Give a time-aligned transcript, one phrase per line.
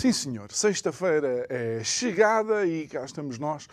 [0.00, 0.50] Sim, senhor.
[0.50, 3.68] Sexta-feira é chegada e cá estamos nós,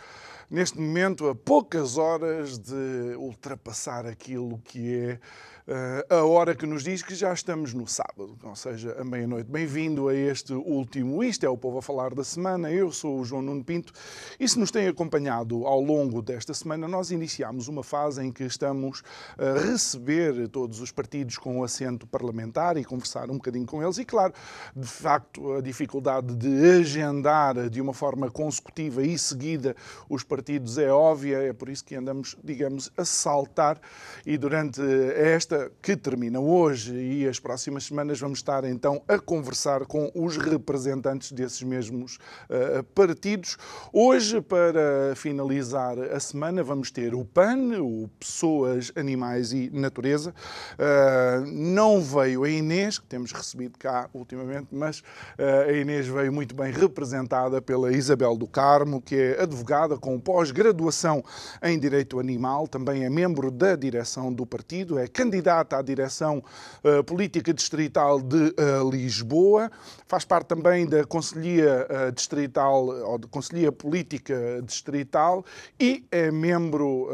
[0.50, 5.20] neste momento, a poucas horas de ultrapassar aquilo que é
[5.68, 9.50] uh, a hora que nos diz que já estamos no sábado, ou seja, a meia-noite.
[9.50, 12.70] Bem-vindo a este último Isto é o Povo a Falar da Semana.
[12.72, 13.92] Eu sou o João Nuno Pinto
[14.40, 18.44] e se nos tem acompanhado ao longo desta semana, nós iniciamos uma fase em que
[18.44, 19.02] estamos
[19.36, 23.98] a receber todos os partidos com assento parlamentar e conversar um bocadinho com eles.
[23.98, 24.32] E, claro,
[24.74, 29.76] de facto, a dificuldade de agendar de uma forma consecutiva e seguida
[30.08, 33.78] os partidos é óbvia, é por isso que andamos, digamos, a saltar
[34.24, 34.80] e durante
[35.14, 40.36] esta que termina hoje e as próximas semanas vamos estar então a conversar com os
[40.36, 43.56] representantes desses mesmos uh, partidos.
[43.92, 50.34] Hoje, para finalizar a semana, vamos ter o PAN, o Pessoas, Animais e Natureza.
[50.74, 56.32] Uh, não veio a Inês, que temos recebido cá ultimamente, mas uh, a Inês veio
[56.32, 61.22] muito bem representada pela Isabel do Carmo, que é advogada com pós-graduação
[61.62, 66.42] em Direito Animal, também é membro da direção do partido, é candidata candidata à direção
[66.84, 69.70] uh, política distrital de uh, Lisboa,
[70.06, 75.44] faz parte também da Conselhia uh, Distrital, ou da Conselhia Política Distrital
[75.80, 77.08] e é membro,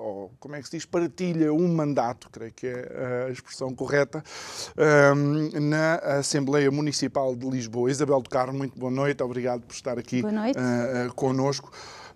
[0.00, 4.22] ou, como é que se diz, partilha um mandato, creio que é a expressão correta,
[5.60, 7.90] na Assembleia Municipal de Lisboa.
[7.90, 10.58] Isabel do Carmo, muito boa noite, obrigado por estar aqui boa noite.
[11.14, 11.70] connosco.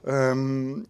[0.04, 0.82] Um,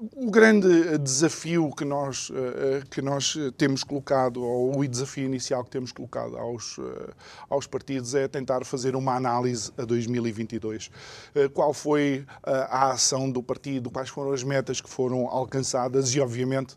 [0.00, 5.70] o grande desafio que nós, eh, que nós temos colocado, ou o desafio inicial que
[5.70, 7.10] temos colocado aos, eh,
[7.50, 10.90] aos partidos, é tentar fazer uma análise a 2022.
[11.34, 16.20] Eh, qual foi a ação do partido, quais foram as metas que foram alcançadas e,
[16.20, 16.74] obviamente,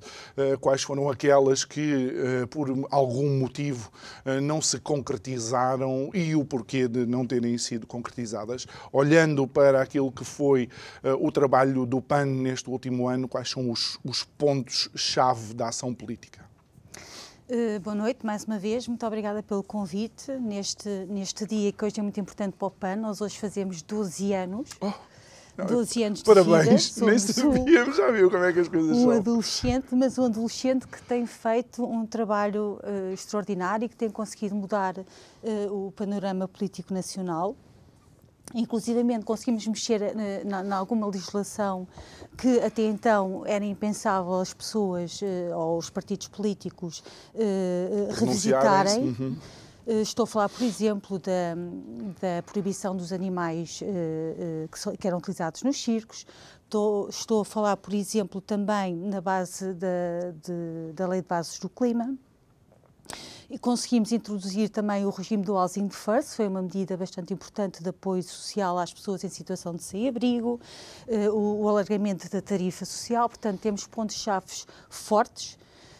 [0.59, 2.13] quais foram aquelas que,
[2.49, 3.91] por algum motivo,
[4.41, 8.67] não se concretizaram e o porquê de não terem sido concretizadas.
[8.91, 10.69] Olhando para aquilo que foi
[11.19, 15.93] o trabalho do PAN neste último ano, ano, quais são os, os pontos-chave da ação
[15.93, 16.43] política?
[17.49, 18.87] Uh, boa noite, mais uma vez.
[18.87, 22.95] Muito obrigada pelo convite neste, neste dia que hoje é muito importante para o PAN.
[22.95, 24.69] Nós hoje fazemos 12 anos.
[24.81, 24.91] Oh.
[25.55, 27.05] 12 anos de Parabéns, vida.
[27.05, 29.07] nem sabíamos, já viu como é que as coisas um são.
[29.09, 34.09] Um adolescente, mas um adolescente que tem feito um trabalho uh, extraordinário e que tem
[34.09, 35.05] conseguido mudar uh,
[35.87, 37.55] o panorama político nacional.
[38.53, 41.87] Inclusivamente conseguimos mexer em alguma legislação
[42.37, 49.15] que até então era impensável as pessoas uh, ou os partidos políticos uh, revisitarem.
[49.19, 49.37] Uhum.
[49.85, 51.55] Estou a falar, por exemplo, da,
[52.21, 53.79] da proibição dos animais
[54.71, 56.25] que, que, eram utilizados nos circos.
[56.63, 61.59] Estou, estou, a falar, por exemplo, também na base da, de, da Lei de Bases
[61.59, 62.15] do Clima.
[63.53, 67.89] E conseguimos introduzir também o regime do Housing First, foi uma medida bastante importante de
[67.89, 70.59] apoio social às pessoas em situação de sem-abrigo,
[71.07, 74.47] uh, o, o, alargamento da tarifa social, portanto temos pontos-chave
[74.89, 75.55] fortes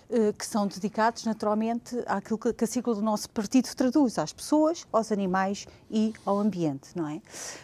[0.10, 4.88] uh, que são dedicados naturalmente àquilo que, a sigla do nosso partido traduz, às pessoas,
[4.92, 7.22] aos animais e ao ambiente, não é?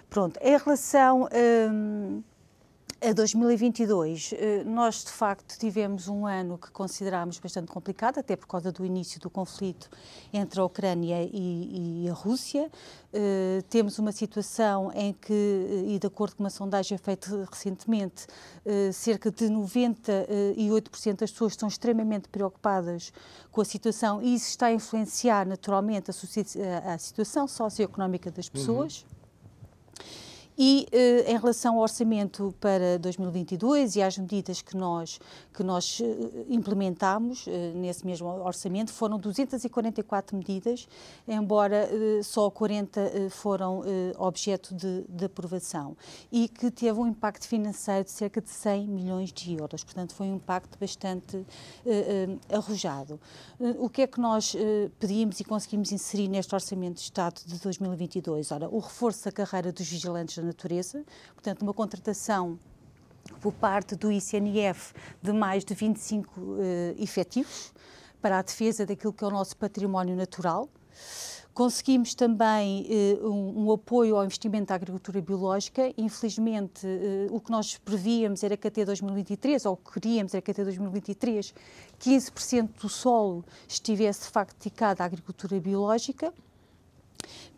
[0.07, 1.27] Pronto, em relação...
[1.73, 2.21] Um,
[3.01, 8.45] a 2022, eh, nós de facto tivemos um ano que considerámos bastante complicado, até por
[8.45, 9.89] causa do início do conflito
[10.33, 12.69] entre a Ucrânia e, e a Rússia.
[13.11, 15.33] Uh, temos uma situação em que,
[15.87, 18.27] e de acordo com uma sondagem feita recentemente,
[18.65, 23.13] uh, cerca de 98% das pessoas estão extremamente preocupadas
[23.49, 29.01] com a situação e isso está a influenciar naturalmente a, a situação socioeconómica das pessoas.
[29.09, 29.18] Uhum.
[30.61, 35.17] E uh, em relação ao orçamento para 2022 e às medidas que nós,
[35.53, 40.85] que nós uh, implementamos uh, nesse mesmo orçamento, foram 244 medidas,
[41.25, 41.87] embora
[42.23, 43.83] só 40 foram
[44.17, 45.95] objeto de, de, aprovação,
[46.31, 49.83] e que teve um impacto financeiro de cerca de 100 milhões de euros.
[49.83, 51.45] Portanto, foi um impacto bastante
[52.51, 53.19] arrojado.
[53.77, 54.55] o que é que nós
[54.99, 58.51] pedimos e conseguimos inserir neste orçamento de Estado de 2022?
[58.51, 61.03] Ora, o reforço da carreira dos vigilantes da natureza,
[61.35, 62.59] portanto, uma contratação
[63.41, 66.55] por parte do ICNF de mais de 25 uh,
[66.97, 67.73] efetivos
[68.21, 70.67] para a defesa daquilo que é o nosso património natural.
[71.53, 72.87] Conseguimos também
[73.21, 75.93] uh, um, um, apoio ao investimento da agricultura biológica.
[75.97, 80.63] Infelizmente, uh, o que nós prevíamos era que até 2023, ou queríamos era que até
[80.63, 81.53] 2023,
[81.99, 86.33] 15% do solo estivesse de facto dedicado à agricultura biológica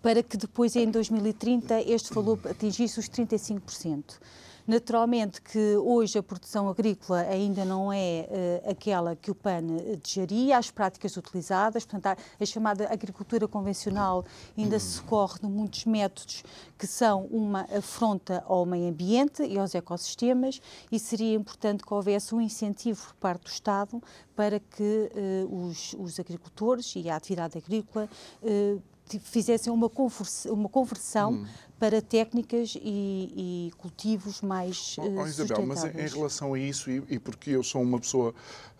[0.02, 4.20] para que depois, em 2030, este valor atingisse os 35%.
[4.68, 8.28] Naturalmente que hoje a produção agrícola ainda não é
[8.66, 9.64] uh, aquela que o PAN
[10.02, 14.24] desejaria, as práticas utilizadas, portanto, a, a chamada agricultura convencional
[14.58, 16.44] ainda se socorre de muitos métodos
[16.78, 20.62] que são uma afronta ao meio ambiente e aos ecossistemas
[20.92, 24.02] e seria importante que houvesse um incentivo por parte do Estado
[24.36, 25.12] para que
[25.44, 28.08] uh, os, os, agricultores e a atividade agrícola
[28.42, 28.82] uh,
[29.20, 31.46] fizessem uma, conversão, uma conversão hum.
[31.80, 37.04] para técnicas e, e cultivos mais oh, oh, Isabel, mas em, relação a isso, e,
[37.10, 38.34] e, porque eu sou uma pessoa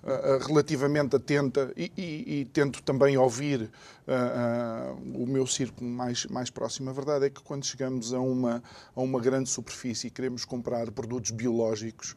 [0.04, 3.62] uh, relativamente atenta e, e, e, tento também ouvir
[4.08, 8.20] uh, uh, o meu círculo mais, mais próximo, a verdade é que quando chegamos a
[8.20, 8.64] uma,
[8.96, 12.16] a uma grande superfície e queremos comprar produtos biológicos,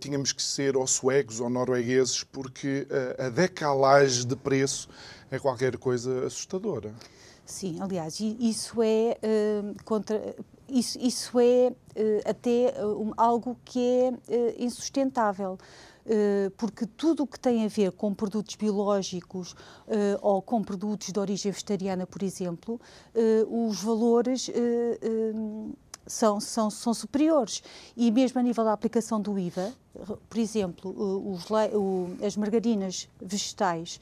[0.00, 2.86] tínhamos que ser ou suecos ou noruegueses, porque
[3.18, 4.88] a decalagem de preço
[5.30, 6.94] é qualquer coisa assustadora.
[7.46, 10.34] Sim, aliás, isso é uh, contra.
[10.68, 15.56] Isso, isso é uh, até uh, algo que é insustentável
[16.56, 19.56] porque tudo o que tem a ver com produtos biológicos
[20.22, 22.80] ou com produtos de origem vegetariana, por exemplo,
[23.50, 24.48] os valores
[26.06, 27.60] são, são, são superiores.
[27.96, 29.72] E mesmo a nível da aplicação do IVA,
[30.30, 30.94] por exemplo,
[31.28, 31.44] os,
[32.24, 34.00] as margarinas vegetais,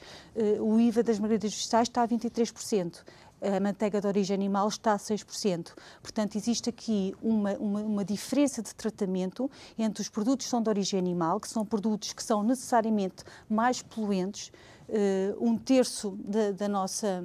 [0.59, 3.01] o IVA das margarinas vegetais está a 23%
[3.45, 5.73] a manteiga de origem animal está a 6%.
[6.01, 10.69] Portanto, existe aqui uma, uma, uma, diferença de tratamento entre os produtos que são de
[10.69, 14.51] origem animal, que são produtos que são necessariamente mais poluentes.
[14.87, 17.23] Uh, um terço da, da nossa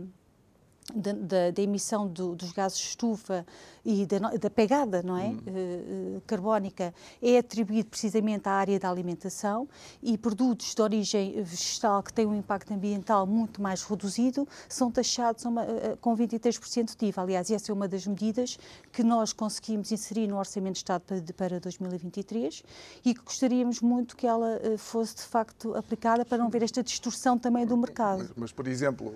[0.94, 3.46] da, da, da, emissão do, dos gases de estufa
[3.84, 5.28] e da, da pegada não é?
[5.28, 5.38] Hum.
[6.16, 9.68] Uh, carbónica é atribuído precisamente à área da alimentação
[10.02, 15.44] e produtos de origem vegetal que têm um impacto ambiental muito mais reduzido são taxados
[15.44, 17.22] uma, uh, com 23% de IVA.
[17.22, 18.58] Aliás, essa é uma das medidas
[18.92, 22.62] que nós conseguimos inserir no Orçamento de Estado para, para 2023
[23.04, 26.82] e que gostaríamos muito que ela uh, fosse de facto aplicada para não haver esta
[26.82, 28.20] distorção também do mercado.
[28.20, 29.12] Mas, mas por exemplo,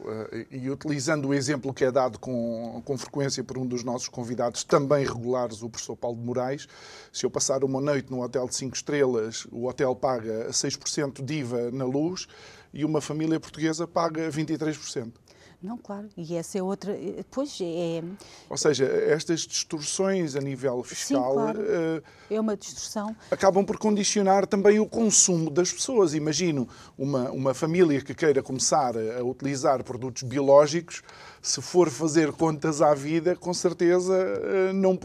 [0.50, 4.64] e utilizando o exemplo que é dado com, com frequência por um dos nossos convidados,
[4.64, 6.68] também regulares, o professor Paulo de Moraes.
[7.12, 11.34] Se eu passar uma noite num hotel de 5 estrelas, o hotel paga 6% de
[11.34, 12.26] IVA na luz
[12.72, 15.12] e uma família portuguesa paga 23%.
[15.62, 16.08] Não, claro.
[16.16, 16.92] E essa é outra.
[16.92, 18.02] Eh, pois é.
[18.48, 21.30] Ou seja, estas distorções a nível fiscal.
[21.30, 21.60] Sim, claro.
[21.60, 23.16] uh, é uma distorção.
[23.30, 26.14] Acabam por condicionar também o consumo das pessoas.
[26.14, 26.68] Imagino
[26.98, 31.02] uma, uma família que queira começar a utilizar produtos biológicos,
[31.40, 34.96] se for fazer contas à vida, com certeza uh, não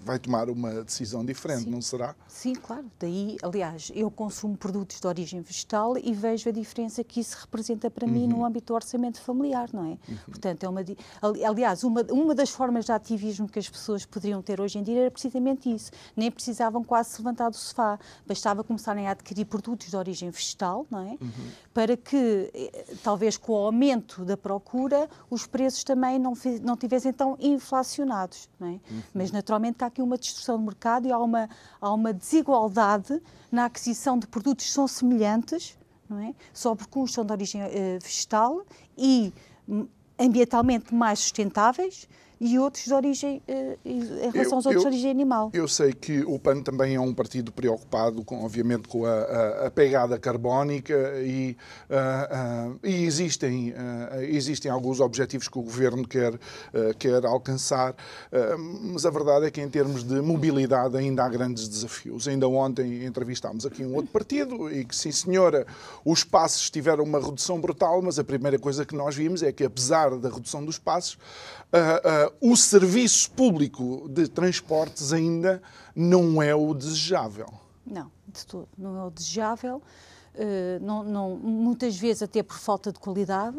[0.00, 1.70] vai tomar uma decisão diferente, Sim.
[1.70, 2.14] não será?
[2.26, 2.84] Sim, claro.
[2.98, 7.90] Daí, aliás, eu consumo produtos de origem vegetal e vejo a diferença que isso representa
[7.90, 8.12] para uhum.
[8.12, 8.46] mim no uhum.
[8.46, 9.98] âmbito do orçamento familiar, não é?
[10.08, 10.18] Uhum.
[10.26, 10.80] Portanto, é uma.
[11.46, 15.02] Aliás, uma, uma das formas de ativismo que as pessoas poderiam ter hoje em dia
[15.02, 15.90] era precisamente isso.
[16.16, 17.98] Nem precisavam quase se levantar do sofá.
[18.26, 21.18] Bastava começarem a adquirir produtos de origem vegetal, não é?
[21.20, 21.50] Uhum.
[21.72, 26.32] Para que, eh, talvez com o aumento da procura, os preços também não,
[26.62, 28.70] não tivessem tão inflacionados, não é?
[28.70, 29.02] Uhum.
[29.14, 31.48] Mas, naturalmente, naturalmente há aqui uma distorção de mercado e há uma,
[31.80, 35.78] há uma desigualdade na aquisição de produtos que são semelhantes,
[36.08, 36.34] não é?
[36.52, 38.64] só porque uns são de origem uh, vegetal
[38.96, 39.32] e
[39.68, 39.86] hum,
[40.18, 42.08] ambientalmente mais sustentáveis
[42.44, 44.00] e outros de origem, eh, em
[44.32, 45.50] relação eu, aos outros eu, de origem animal.
[45.54, 49.66] Eu sei que o PAN também é um partido preocupado, com, obviamente, com a, a,
[49.68, 50.92] a pegada carbónica
[51.24, 51.56] e,
[51.88, 56.36] uh, uh, e existem, uh, existem alguns objetivos que o Governo quer,
[56.98, 57.94] quer alcançar,
[58.80, 62.26] mas a verdade é que em termos de mobilidade ainda há grandes desafios.
[62.26, 65.64] Ainda ontem entrevistámos aqui um outro partido e que, sim senhora,
[66.04, 69.62] os passos tiveram uma redução brutal, mas a primeira coisa que nós vimos é que,
[69.62, 71.16] apesar da redução dos passos,
[72.40, 75.62] o serviço público de transportes ainda
[75.94, 77.48] não é o desejável.
[77.86, 78.68] Não, de todo.
[78.76, 79.82] Não é o desejável.
[80.34, 83.58] Uh, não, não, muitas vezes até por falta de qualidade.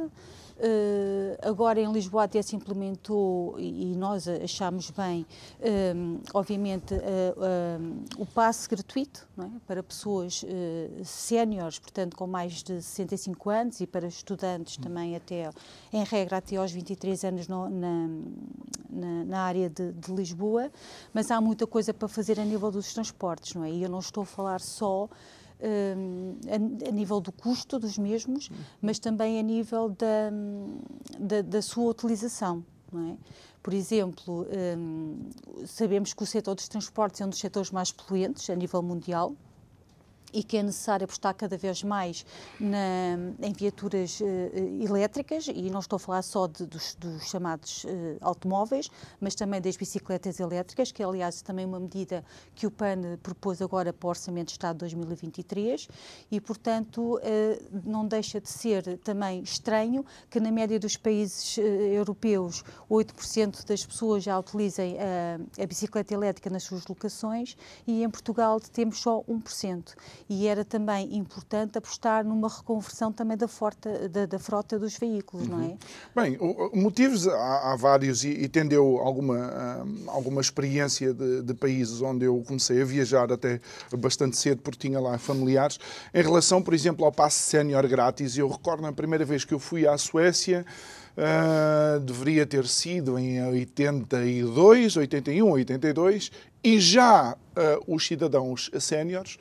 [0.64, 5.26] Uh, agora em Lisboa até se implementou, e, nós achamos bem,
[5.60, 7.02] uh, obviamente, uh,
[8.18, 9.46] o passe gratuito é?
[9.68, 10.46] para pessoas
[11.04, 15.50] séniores, portanto com mais de 65 anos, e para estudantes também até,
[15.92, 18.08] em regra, até aos 23 anos no, na,
[18.90, 20.72] na, na, área de, de, Lisboa,
[21.14, 23.70] mas há muita coisa para fazer a nível dos transportes, não é?
[23.70, 25.10] E eu não estou a falar só
[25.64, 28.50] a, a, nível do custo dos mesmos,
[28.82, 30.30] mas também a nível da,
[31.20, 32.64] da, da sua utilização.
[32.94, 33.16] É?
[33.62, 34.46] Por exemplo,
[35.66, 39.34] sabemos que o setor dos transportes é um dos setores mais poluentes a nível mundial,
[40.34, 42.26] e que é necessário apostar cada vez mais
[42.60, 44.26] na, em viaturas uh,
[44.82, 47.88] elétricas, e não estou a falar só de, dos, dos, chamados uh,
[48.22, 48.90] automóveis,
[49.22, 52.26] mas também das bicicletas elétricas, que é, aliás, também uma medida
[52.56, 55.88] que o PAN propôs agora para o Orçamento de Estado de 2023,
[56.32, 62.64] e, portanto, uh, não deixa de ser também estranho que, na média dos países europeus,
[62.90, 64.98] 8% das pessoas já utilizem
[65.62, 69.94] a bicicleta elétrica nas suas locações, e em Portugal temos só 1%
[70.30, 75.48] e era também importante apostar numa reconversão também da, frota, da, da frota dos veículos,
[75.48, 75.58] uhum.
[75.58, 75.68] não é?
[75.68, 75.78] Uhum.
[76.16, 81.54] Bem, motivos há, há vários e, e tendo eu alguma, hum, alguma experiência de, de,
[81.54, 83.60] países onde eu comecei a viajar até
[83.98, 85.80] bastante cedo porque tinha lá familiares,
[86.14, 89.60] em relação, por exemplo, ao passe sénior grátis, eu recordo na primeira vez que eu
[89.60, 90.66] fui à Suécia,
[91.16, 96.32] Uh, deveria ter sido em 82, 81, 82,
[96.64, 99.38] e já uh, os cidadãos séniores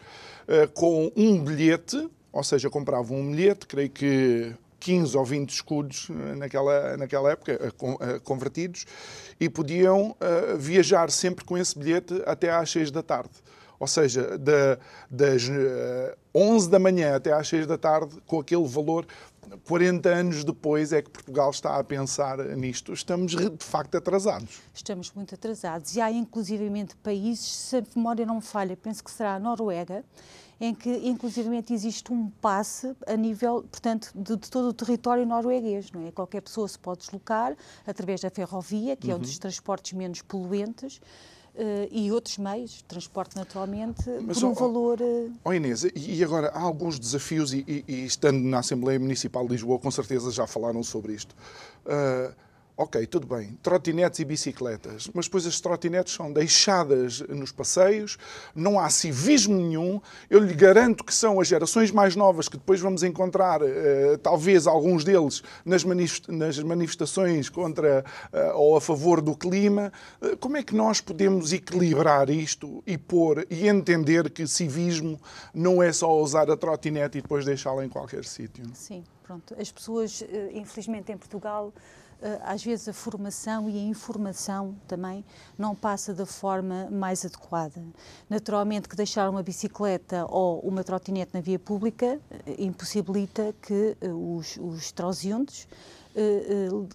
[0.74, 6.34] com um bilhete, ou seja, compravam um bilhete, creio que 15 ou 20 escudos eh,
[6.34, 8.84] naquela, naquela época, eh, convertidos,
[9.38, 13.30] e podiam uh, viajar sempre com esse bilhete até às 6 da tarde.
[13.78, 14.78] Ou seja, da,
[15.10, 19.06] das uh, 11 da manhã até às 6 da tarde, com aquele valor,
[19.64, 22.92] 40 anos depois é que Portugal está a pensar nisto.
[22.92, 24.60] Estamos de facto atrasados.
[24.72, 25.94] Estamos muito atrasados.
[25.96, 30.04] E há inclusivamente países, se a memória não falha, penso que será a Noruega,
[30.60, 35.90] em que inclusivamente existe um passe a nível, portanto, de, de, todo o território norueguês,
[35.90, 36.12] não é?
[36.12, 39.14] Qualquer pessoa se pode deslocar através da ferrovia, que uhum.
[39.14, 39.40] é um dos uhum.
[39.40, 41.00] transportes menos poluentes,
[41.90, 45.00] e outros meios de transporte, naturalmente, Mas, por um oh, valor.
[45.00, 45.32] Uh...
[45.44, 49.52] Oh Inês, e agora há alguns desafios, e, e, e, estando na Assembleia Municipal de
[49.52, 51.34] Lisboa, com certeza já falaram sobre isto.
[51.84, 52.34] Uh,
[52.74, 58.16] Ok, tudo bem, trotinetes e bicicletas, mas depois as trotinetes são deixadas nos passeios,
[58.54, 60.00] não há civismo nenhum.
[60.30, 64.66] Eu lhe garanto que são as gerações mais novas que depois vamos encontrar, uh, talvez
[64.66, 69.92] alguns deles, nas, manifestações contra uh, ou a favor do clima.
[70.20, 75.20] Uh, como é que nós podemos equilibrar isto e pôr e entender que civismo
[75.52, 78.64] não é só usar a trotinete e depois deixá-la em qualquer sítio?
[78.72, 79.54] Sim, pronto.
[79.60, 80.24] As pessoas,
[80.54, 82.01] infelizmente em Portugal, eh,
[82.44, 85.24] às vezes a formação e a informação também
[85.58, 87.82] não passa da forma mais adequada.
[88.28, 94.08] Naturalmente que deixar uma bicicleta ou uma trotinete na via pública eh, impossibilita que eh,
[94.08, 95.66] os, os transeuntes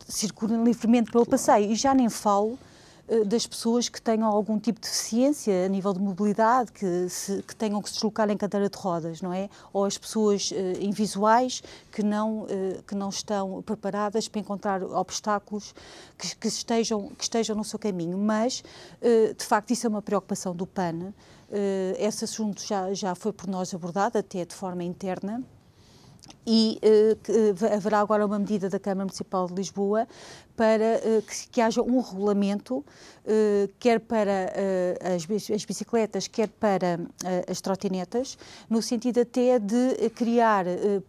[0.07, 1.71] circulem livremente pelo passeio.
[1.71, 2.76] E já nem falo eh,
[3.25, 7.55] das pessoas que tenham algum tipo de deficiência a nível de mobilidade, que, se, que
[7.55, 9.49] tenham que se deslocar em cadeira de rodas, não é?
[9.71, 15.73] Ou as pessoas uh, invisuais que não, uh, que não estão preparadas para encontrar obstáculos
[16.17, 18.17] que, que, estejam, que estejam no seu caminho.
[18.17, 18.61] Mas,
[19.01, 21.13] uh, de facto, isso é uma preocupação do PAN.
[21.97, 25.41] esse assunto já, já foi por nós abordado, até de forma interna
[26.45, 30.07] e uh, haverá agora uma medida da Câmara Municipal de Lisboa
[30.57, 36.47] para uh, que, que, haja um regulamento, uh, quer para uh, as, as, bicicletas, quer
[36.47, 36.99] para
[37.47, 38.37] as trotinetas,
[38.67, 40.65] no sentido até de criar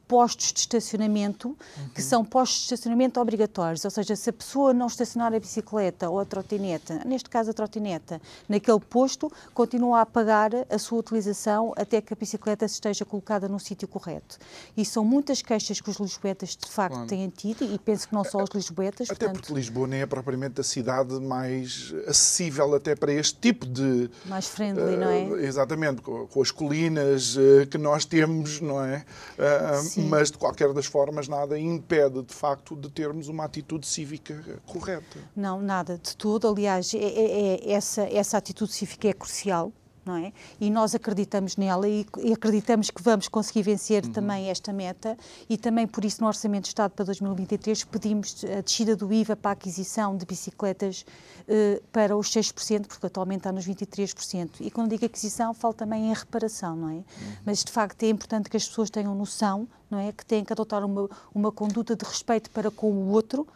[0.07, 1.89] postos de estacionamento, uhum.
[1.95, 6.11] que são postos de estacionamento obrigatórios, ou seja, se a pessoa não estacionar a bicicleta
[6.11, 11.73] ou a trotineta, neste caso a trotineta, naquele posto, continua a pagar a sua utilização
[11.77, 14.37] até que a bicicleta esteja colocada no sítio correto.
[14.77, 17.09] E são muitas queixas que os lisboetas de facto claro.
[17.09, 20.61] têm tido, e penso que não só os lisboetas, até porque Lisboa nem é propriamente
[20.61, 24.11] a cidade mais acessível até para este tipo de...
[24.27, 25.23] Mais friendly, uh, não é?
[25.23, 29.05] Eh, exatamente, com, com as colinas uh, que nós temos, não é?
[29.39, 34.61] Uh, mas, de qualquer das formas, nada impede, de facto, de termos uma atitude cívica
[34.67, 35.19] correta.
[35.37, 36.49] Não, nada de tudo.
[36.49, 39.73] Aliás, é, é, é, essa, essa atitude cívica é crucial
[40.05, 40.33] não é?
[40.61, 44.13] E nós acreditamos nela e, e acreditamos que vamos conseguir vencer uhum.
[44.13, 45.17] também esta meta
[45.49, 49.37] e também por isso no Orçamento de Estado para 2023 pedimos a descida do IVA
[49.37, 51.05] para a aquisição de bicicletas
[51.47, 54.61] eh, para os 6%, porque atualmente está nos 23%.
[54.61, 56.93] E quando digo aquisição, falo também em reparação, não é?
[56.93, 57.05] Uhum.
[57.45, 60.13] Mas de facto é importante que as pessoas tenham noção, não é?
[60.13, 63.47] Que têm que adotar uma, uma conduta de respeito para com o outro,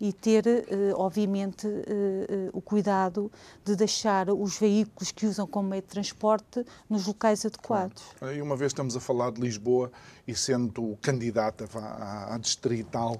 [0.00, 0.64] e ter, eh,
[0.94, 3.30] obviamente, eh, eh, o cuidado
[3.62, 8.02] de deixar os veículos que usam como meio de transporte nos locais adequados.
[8.18, 8.34] Claro.
[8.34, 9.92] E uma vez estamos a falar de Lisboa
[10.26, 13.18] e sendo candidata à, à distrital,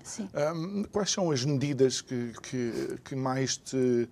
[0.55, 4.09] um, quais são as medidas que, que, que mais te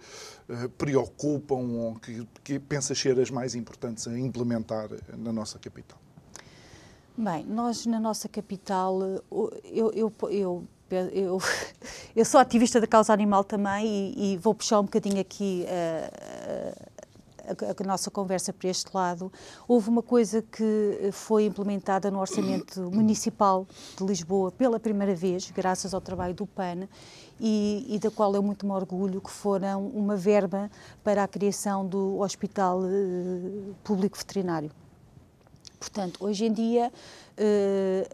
[0.77, 5.99] preocupam ou que, que pensas ser as mais importantes a implementar na nossa capital?
[7.17, 9.01] Bem, nós na nossa capital,
[9.65, 11.39] eu, eu, eu eu,
[12.17, 16.89] eu sou ativista da causa animal também e, e vou puxar um bocadinho aqui uh,
[17.49, 19.33] a, a, nossa conversa para este lado.
[19.67, 23.67] Houve uma coisa que foi implementada no Orçamento Municipal
[23.97, 26.89] de Lisboa pela primeira vez, graças ao trabalho do PAN,
[27.41, 30.71] e, e, da qual eu muito me orgulho, que foram uma verba
[31.05, 34.71] para a criação do Hospital uh, Público Veterinário.
[35.79, 36.93] Portanto, hoje em dia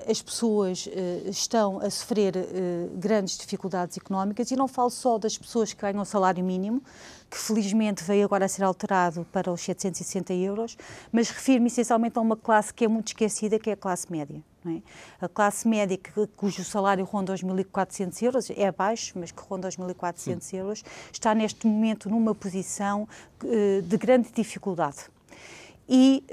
[0.08, 5.38] as pessoas uh, estão a sofrer uh, grandes dificuldades económicas e não falo só das
[5.38, 6.82] pessoas que ganham salário mínimo,
[7.30, 10.76] que felizmente veio agora a ser alterado para os 760 euros,
[11.10, 14.42] mas refiro-me essencialmente a uma classe que é muito esquecida, que é a classe média.
[14.66, 14.80] É?
[15.20, 15.98] A classe média,
[16.36, 21.34] cujo salário ronda os 1.400 euros, é baixo, mas que ronda os 1.400 euros, está
[21.34, 23.06] neste momento numa posição
[23.86, 24.98] de grande dificuldade.
[25.86, 26.24] E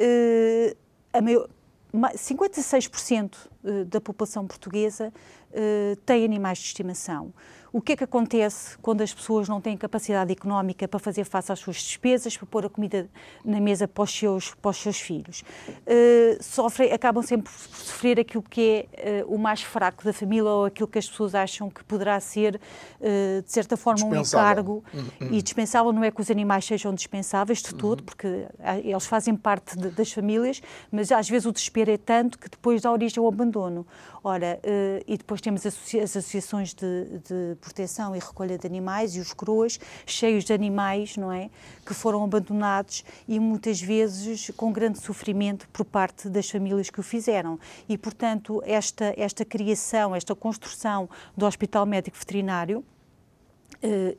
[1.12, 1.50] a maior,
[1.94, 5.14] 56% eh, da população portuguesa
[5.52, 7.34] uh, tem animais de estimação.
[7.74, 11.54] O que é que acontece quando as pessoas não têm capacidade económica para fazer face
[11.54, 13.10] às suas despesas, para pôr a comida
[13.46, 15.42] na mesa para os seus, para os seus filhos?
[15.70, 20.50] Uh, sofrem, acabam sempre por sofrer aquilo que é uh, o mais fraco da família
[20.50, 22.60] ou aquilo que as pessoas acham que poderá ser,
[23.00, 24.84] uh, de certa forma, um encargo.
[24.94, 25.30] Uhum.
[25.32, 28.06] E dispensável não é que os animais sejam dispensáveis de todo, uhum.
[28.06, 28.48] porque
[28.84, 30.62] eles fazem parte de, das famílias,
[30.92, 33.88] mas às vezes o desespero é tanto que depois dá origem ao abandono.
[34.24, 34.60] Ora,
[35.08, 35.76] e depois temos as
[36.16, 41.32] associações de, de proteção e recolha de animais e os CROAs cheios de animais, não
[41.32, 41.50] é?
[41.84, 47.04] Que foram abandonados e muitas vezes com grande sofrimento por parte das famílias que o
[47.04, 47.60] fizeram.
[47.90, 52.86] E, portanto, esta, esta criação, esta construção do Hospital Médico Veterinário,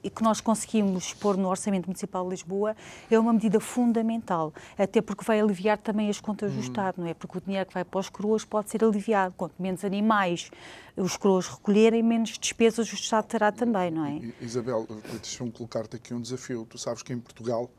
[0.03, 2.77] e que nós conseguimos pôr no Orçamento Municipal de Lisboa
[3.11, 6.61] é uma medida fundamental, até porque vai aliviar também as contas do hum.
[6.63, 7.15] Estado, não é?
[7.15, 9.35] Porque o dinheiro que vai para os coroas pode ser aliviado.
[9.37, 10.51] Quanto menos animais
[10.97, 14.21] os coroas recolherem, menos despesas o Estado terá também, não é?
[14.41, 14.87] Isabel,
[15.21, 16.67] deixa-me colocar-te aqui um desafio.
[16.69, 17.71] Tu sabes que em Portugal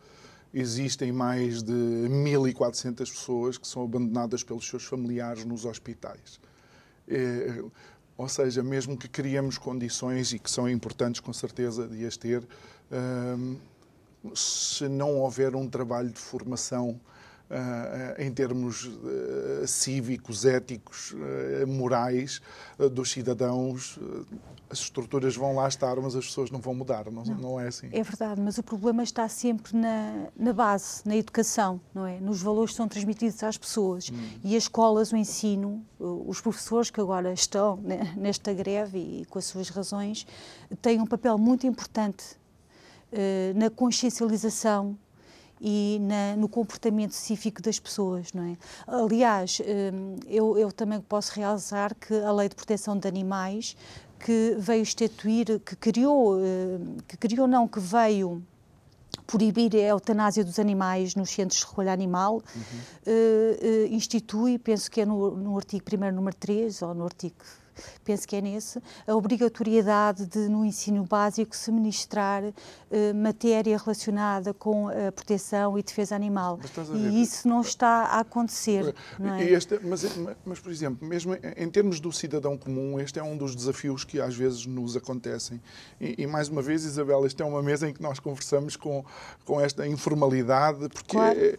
[0.54, 6.40] existem mais de 1.400 pessoas que são abandonadas pelos seus familiares nos hospitais.
[8.18, 12.44] Ou seja, mesmo que criemos condições, e que são importantes com certeza de as ter,
[12.92, 13.58] hum,
[14.36, 17.00] se não houver um trabalho de formação
[18.18, 21.14] em termos uh, cívicos, éticos,
[21.68, 22.42] morais
[22.92, 24.00] dos cidadãos.
[24.70, 27.36] as estruturas vão lá estar, mas as pessoas não vão mudar, não, não.
[27.36, 27.90] não é assim.
[27.92, 32.20] É verdade, mas o problema está sempre na, na, base, na educação, não é?
[32.20, 34.10] Nos valores que são transmitidos às pessoas.
[34.10, 34.40] Hum.
[34.44, 37.80] E as escolas, o ensino, os professores que agora estão
[38.18, 40.26] nesta greve e com as suas razões,
[40.82, 42.42] têm um papel muito importante
[43.56, 44.98] na consciencialização
[45.66, 48.58] e na, no comportamento cívico das pessoas, não é?
[48.86, 53.78] Aliás, hum, eu, eu também posso realçar que a Lei de Proteção de Animais
[54.20, 58.44] que veio instituir, que criou, hum, que criou não, que veio
[59.26, 62.62] proibir a eutanásia dos animais nos centros de recolha animal, uhum.
[63.08, 67.36] uh, uh, institui, penso que é no, no artigo 1 número 3, ou no artigo
[68.04, 72.54] penso que é nesse, a obrigatoriedade de, no ensino básico, se ministrar uh,
[73.16, 76.60] matéria relacionada com a proteção e defesa animal.
[76.96, 78.94] E isso não está a acontecer.
[79.40, 79.44] É?
[79.44, 80.04] Este, mas,
[80.46, 84.20] mas, por exemplo, mesmo em termos do cidadão comum, este é um dos desafios que
[84.20, 85.62] às vezes nos acontecem.
[86.00, 89.04] E, e mais uma vez, Isabel, esta é uma mesa em que nós conversamos com,
[89.46, 91.12] com esta informalidade, porque.
[91.12, 91.40] Claro.
[91.40, 91.58] É,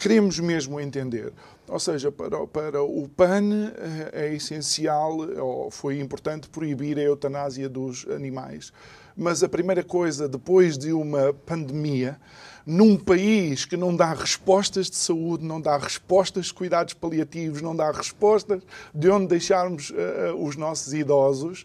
[0.00, 1.30] queremos mesmo entender.
[1.70, 7.68] Ou seja, para, para o PAN eh, é essencial, ou foi importante, proibir a eutanásia
[7.68, 8.72] dos animais.
[9.16, 12.20] Mas a primeira coisa, depois de uma pandemia,
[12.66, 17.76] num país que não dá respostas de saúde, não dá respostas de cuidados paliativos, não
[17.76, 21.64] dá respostas de onde deixarmos uh, os nossos idosos,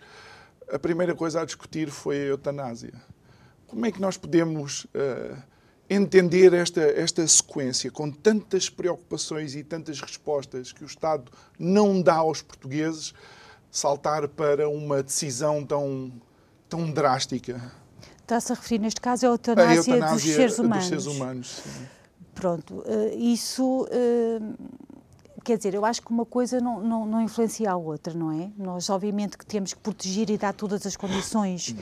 [0.71, 2.93] a primeira coisa a discutir foi a eutanásia.
[3.65, 4.85] Como é que nós podemos.
[4.85, 5.54] Uh,
[5.89, 12.15] entender esta, esta sequência com tantas preocupações e tantas respostas que o Estado não dá
[12.15, 13.13] aos portugueses,
[13.69, 16.11] saltar para uma decisão tão,
[16.67, 17.71] tão drástica?
[18.21, 20.77] Está-se a referir, neste caso, à eutanásia, a eutanásia dos seres humanos.
[20.77, 21.63] Dos seres humanos
[22.35, 24.39] Pronto, eh, isso eh,
[25.45, 28.49] quer dizer, eu acho que uma coisa não, não, não, influencia a outra, não é?
[28.57, 31.75] Nós, obviamente, que temos que proteger e dar todas as condições uh,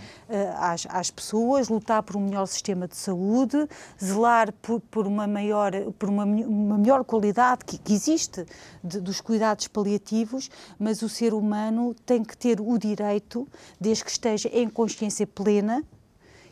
[0.58, 3.68] às, às, pessoas, lutar por um melhor sistema de saúde,
[4.04, 8.46] zelar por, por uma maior, por uma, uma melhor qualidade que, que existe
[8.84, 13.48] de, dos cuidados paliativos, mas o ser humano tem que ter o direito,
[13.80, 15.86] desde que esteja em consciência plena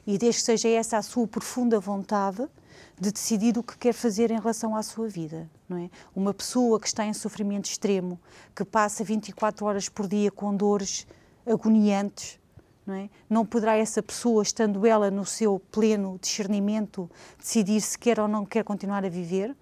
[0.07, 2.47] e desde que seja essa a sua profunda vontade,
[3.01, 5.49] de decidir o que quer fazer em relação à sua vida.
[5.67, 5.89] Não é?
[6.15, 8.19] Uma pessoa que está em sofrimento extremo,
[8.55, 11.07] que passa 24 horas por dia com dores
[11.43, 12.39] agoniantes,
[12.85, 13.09] não, é?
[13.27, 17.09] não poderá essa pessoa, estando ela no seu pleno discernimento,
[17.39, 19.55] decidir se quer ou não quer continuar a viver?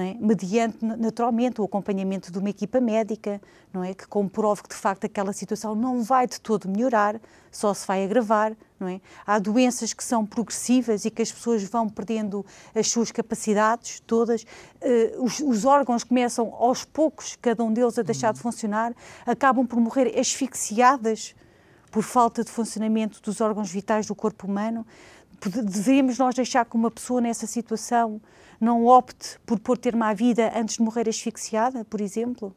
[0.00, 0.14] É?
[0.20, 3.40] mediante naturalmente o acompanhamento de uma equipa médica,
[3.72, 3.94] não é?
[3.94, 8.04] que comprove que de facto aquela situação não vai de todo melhorar, só se vai
[8.04, 8.56] agravar.
[8.78, 9.00] Não é?
[9.26, 14.42] Há doenças que são progressivas e que as pessoas vão perdendo as suas capacidades todas,
[14.42, 18.94] uh, os, os, órgãos começam aos poucos, cada um deles a deixar de funcionar,
[19.26, 21.34] acabam por morrer asfixiadas
[21.90, 24.86] por falta de funcionamento dos órgãos vitais do corpo humano.
[25.40, 28.20] Deveríamos nós deixar que uma pessoa nessa situação
[28.60, 32.54] não opte por pôr termo à vida antes de morrer asfixiada, por exemplo?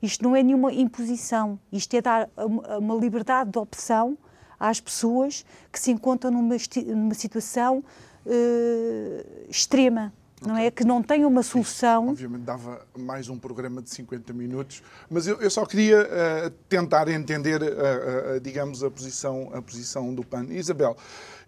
[0.00, 2.30] Isto não é nenhuma imposição, isto é dar
[2.78, 4.16] uma liberdade de opção
[4.58, 7.78] às pessoas que se encontram numa, numa situação
[8.24, 10.12] uh, extrema.
[10.40, 10.48] Okay.
[10.48, 12.08] Não é que não tem uma solução.
[12.08, 17.08] Obviamente dava mais um programa de 50 minutos, mas eu, eu só queria uh, tentar
[17.08, 20.46] entender, uh, uh, digamos, a posição, a posição do PAN.
[20.50, 20.96] Isabel,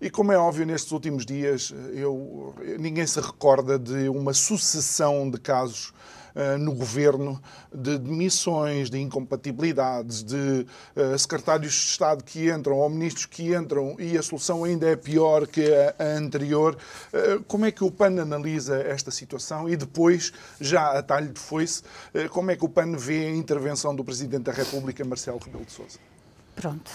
[0.01, 5.39] e como é óbvio, nestes últimos dias, eu, ninguém se recorda de uma sucessão de
[5.39, 5.93] casos
[6.35, 7.41] uh, no governo
[7.73, 10.67] de demissões, de incompatibilidades, de
[10.97, 14.97] uh, secretários de Estado que entram ou ministros que entram e a solução ainda é
[14.97, 16.77] pior que a, anterior.
[17.13, 21.41] Uh, como é que o PAN analisa esta situação e depois, já a talho de
[21.41, 21.83] foice,
[22.31, 25.73] como é que o PAN vê a intervenção do Presidente da República, Marcelo Rebelo de
[25.73, 25.99] Sousa?
[26.57, 26.91] Pronto.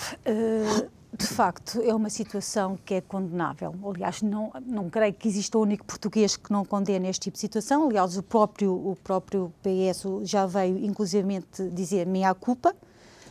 [1.18, 3.74] De facto, é uma situação que é condenável.
[3.86, 7.40] Aliás, não, não creio que exista o único português que não condene este tipo de
[7.40, 7.88] situação.
[7.88, 12.76] Aliás, o próprio, o próprio PS já veio, inclusivamente, dizer minha culpa.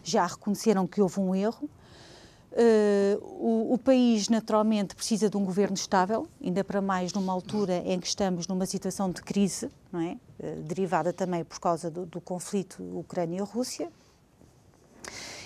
[0.03, 1.69] Já reconheceram que houve um erro.
[2.53, 7.83] Uh, o, o, país, naturalmente, precisa de um governo estável, ainda para mais numa altura
[7.85, 10.17] em que estamos numa situação de crise, não é?
[10.39, 13.91] Uh, derivada também por causa do, do conflito Ucrânia-Rússia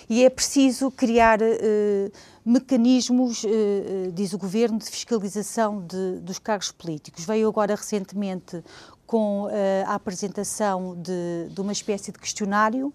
[0.09, 2.11] e é preciso criar uh,
[2.43, 7.25] mecanismos, uh, diz o Governo, de fiscalização de, dos cargos políticos.
[7.25, 8.63] Veio agora recentemente
[9.05, 9.47] com
[9.87, 12.93] a apresentação de, de uma espécie de questionário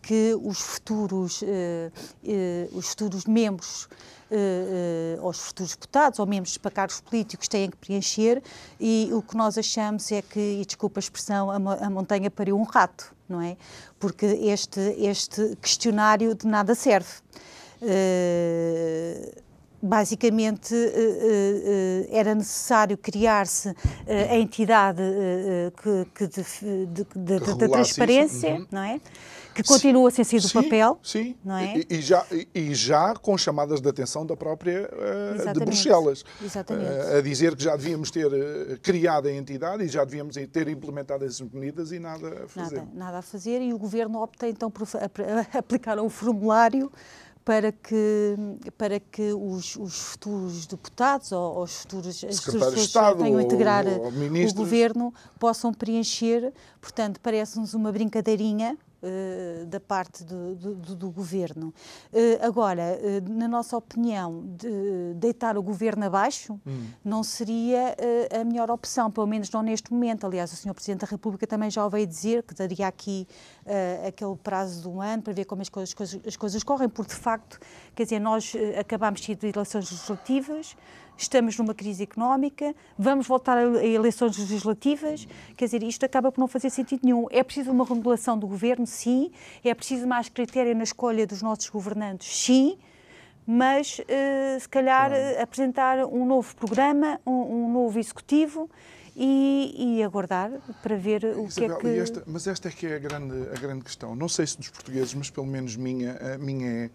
[0.00, 1.42] que os futuros,
[2.72, 3.88] os futuros membros
[4.30, 8.42] uh, aos futuros deputados ou membros para cargos políticos têm que preencher
[8.78, 12.64] e o que nós achamos é que, e desculpa a expressão, a montanha pariu um
[12.64, 13.56] rato, não é?
[13.98, 17.08] Porque este, este questionário de nada serve.
[17.82, 19.46] Uh,
[19.82, 20.74] basicamente
[22.10, 23.74] era necessário criar-se
[24.08, 25.02] a entidade
[25.82, 28.66] que, que de, de, de, da transparência, uhum.
[28.70, 29.00] não é?
[29.62, 30.98] Que continua sem ser do papel.
[31.02, 31.78] Sim, não é?
[31.78, 36.22] e, e, já, e já com chamadas de atenção da própria uh, de Bruxelas.
[36.22, 40.68] Uh, a dizer que já devíamos ter uh, criado a entidade e já devíamos ter
[40.68, 42.76] implementado essas medidas e nada a fazer.
[42.76, 44.86] Nada, nada a fazer e o Governo opta então por
[45.56, 46.90] aplicar um formulário
[47.46, 48.34] para que,
[48.76, 54.06] para que os, os futuros deputados ou os futuros, as pessoas que venham integrar ou,
[54.06, 56.52] ou o governo possam preencher.
[56.80, 61.72] Portanto, parece-nos uma brincadeirinha uh, da parte do, do, do governo.
[62.12, 66.86] Uh, agora, uh, na nossa opinião, de deitar o governo abaixo hum.
[67.04, 67.96] não seria
[68.40, 70.26] a melhor opção, pelo menos não neste momento.
[70.26, 70.74] Aliás, o Sr.
[70.74, 73.26] Presidente da República também já o veio dizer que daria aqui
[74.06, 75.94] aquele prazo de um ano para ver como as coisas,
[76.26, 77.58] as coisas correm, porque de facto,
[77.94, 80.76] quer dizer, nós acabámos de ter eleições legislativas
[81.16, 85.26] estamos numa crise económica, vamos voltar a eleições legislativas,
[85.56, 87.26] quer dizer, isto acaba por não fazer sentido nenhum.
[87.30, 89.30] É preciso uma remodelação do governo, sim,
[89.64, 92.78] é preciso mais critério na escolha dos nossos governantes, sim,
[93.46, 98.68] mas uh, se calhar uh, apresentar um novo programa, um, um novo executivo
[99.14, 100.50] e, e, aguardar
[100.82, 101.98] para ver o Isabel, que é que...
[102.00, 104.14] Esta, mas esta é que é a grande, a grande questão.
[104.14, 106.90] Não sei se dos portugueses, mas pelo menos minha, a minha é...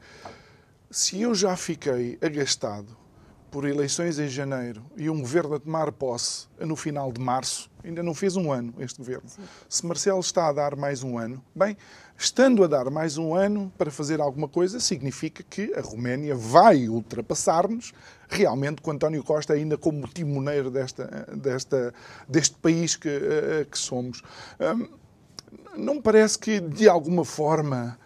[0.91, 2.95] Se eu já fiquei agastado
[3.51, 8.01] por eleições em janeiro e um governo a tomar posse no final de março, ainda
[8.01, 9.27] não fez um ano este governo.
[9.27, 9.41] Sim.
[9.67, 11.75] Se Marcelo está a dar mais um ano, bem,
[12.17, 16.87] estando a dar mais um ano para fazer alguma coisa, significa que a Roménia vai
[16.87, 17.91] ultrapassar-nos
[18.29, 21.93] realmente com António Costa ainda como timoneiro desta, desta,
[22.29, 24.23] deste país que, eh, que somos.
[24.59, 24.87] Hum,
[25.75, 27.97] não parece que, de alguma forma,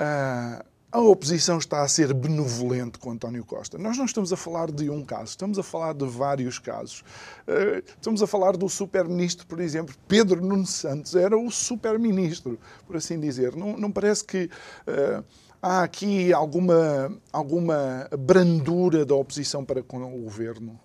[0.00, 0.64] uh,
[0.96, 3.76] a oposição está a ser benevolente com António Costa.
[3.76, 7.04] Nós não estamos a falar de um caso, estamos a falar de vários casos.
[7.46, 12.96] Eh, estamos a falar do super-ministro, por exemplo, Pedro Nuno Santos era o super-ministro, por
[12.96, 13.54] assim dizer.
[13.54, 14.48] Não, não parece que
[14.88, 15.22] uh,
[15.60, 20.80] há aqui alguma, alguma brandura da oposição para com o governo?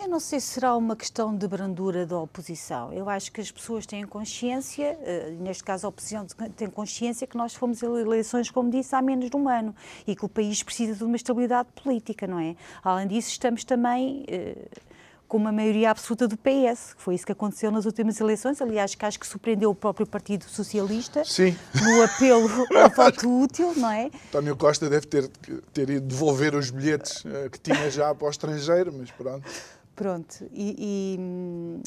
[0.00, 2.92] Eu não sei se será uma questão de brandura da oposição.
[2.92, 6.24] Eu acho que as pessoas têm consciência, eh, neste caso a oposição
[6.56, 9.74] tem consciência que nós fomos eleições, como disse, há menos de um ano
[10.06, 12.54] e que o país precisa de uma estabilidade política, não é?
[12.84, 14.68] Além disso, estamos também eh,
[15.26, 18.62] com uma maioria absoluta do PS, que foi isso que aconteceu nas últimas eleições.
[18.62, 21.56] Aliás, que acho que surpreendeu o próprio Partido Socialista Sim.
[21.74, 22.48] no apelo
[22.80, 24.10] ao voto útil, não é?
[24.28, 25.28] António Costa deve ter,
[25.72, 29.44] ter ido devolver os bilhetes eh, que tinha já para o estrangeiro, mas pronto.
[29.98, 31.80] Pronto, e, e hum,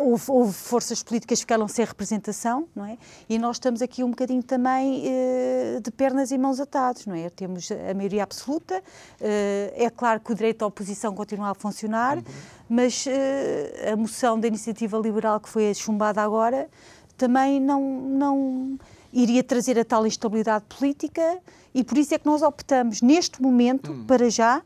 [0.00, 2.98] houve, houve, forças políticas que ficaram sem representação, não é?
[3.26, 7.30] E nós estamos aqui um bocadinho também eh, de pernas e mãos atados, não é?
[7.30, 8.82] Temos a maioria absoluta,
[9.18, 12.24] eh, é claro que o direito à oposição continua a funcionar, uhum.
[12.68, 16.68] mas eh, a moção da iniciativa liberal que foi chumbada agora
[17.16, 18.78] também não, não
[19.10, 21.38] iria trazer a tal instabilidade política
[21.74, 24.04] e por isso é que nós optamos neste momento, uhum.
[24.04, 24.60] para já,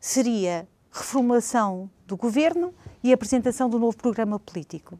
[0.00, 4.98] seria reformulação do governo e apresentação do novo programa político.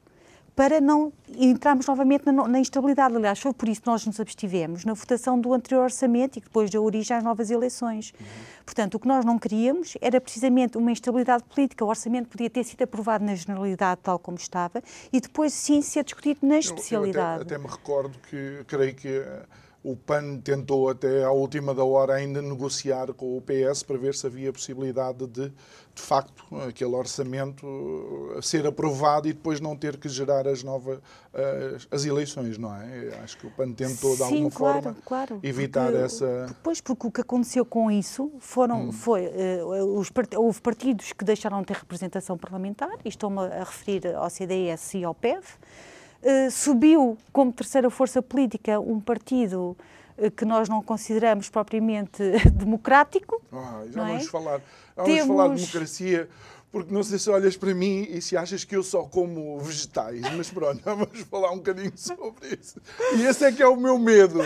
[0.54, 3.14] Para não entrarmos novamente na, na, instabilidade.
[3.14, 6.46] Aliás, foi por isso que nós nos abstivemos na votação do anterior orçamento e que
[6.46, 8.14] depois deu origem às novas eleições.
[8.18, 8.26] Uhum.
[8.64, 11.84] Portanto, o que nós não queríamos era precisamente uma instabilidade política.
[11.84, 14.82] O orçamento podia ter sido aprovado na generalidade, tal como estava,
[15.12, 17.18] e depois sim ser discutido na especialidade.
[17.18, 19.22] Eu, eu até, até me recordo que creio que
[19.86, 24.16] o PAN tentou até à última da hora ainda negociar com o PS para ver
[24.16, 27.64] se havia possibilidade de, de facto, aquele orçamento
[28.36, 30.98] eh, ser aprovado e depois não ter que gerar as novas
[31.32, 33.16] as, as eleições, não é?
[33.22, 36.56] Acho que o PAN tentou de alguma claro, forma claro, evitar porque, essa.
[36.64, 38.92] Pois, porque o que aconteceu com isso foram, hum.
[38.92, 40.34] foi uh, os part...
[40.36, 45.04] houve partidos que deixaram de ter representação parlamentar, e estou-me a referir ao CDS e
[45.04, 45.44] ao PEV.
[46.26, 49.76] Uh, subiu como terceira força política um partido
[50.18, 52.20] uh, que nós não consideramos propriamente
[52.52, 53.40] democrático.
[53.52, 54.28] Ah, já vamos é?
[54.28, 54.60] falar.
[54.96, 55.36] Vamos Temos...
[55.36, 56.28] falar de democracia,
[56.72, 60.20] porque não sei se olhas para mim e se achas que eu só como vegetais,
[60.36, 62.80] mas pronto, vamos falar um bocadinho sobre isso.
[63.16, 64.40] E esse é que é o meu medo.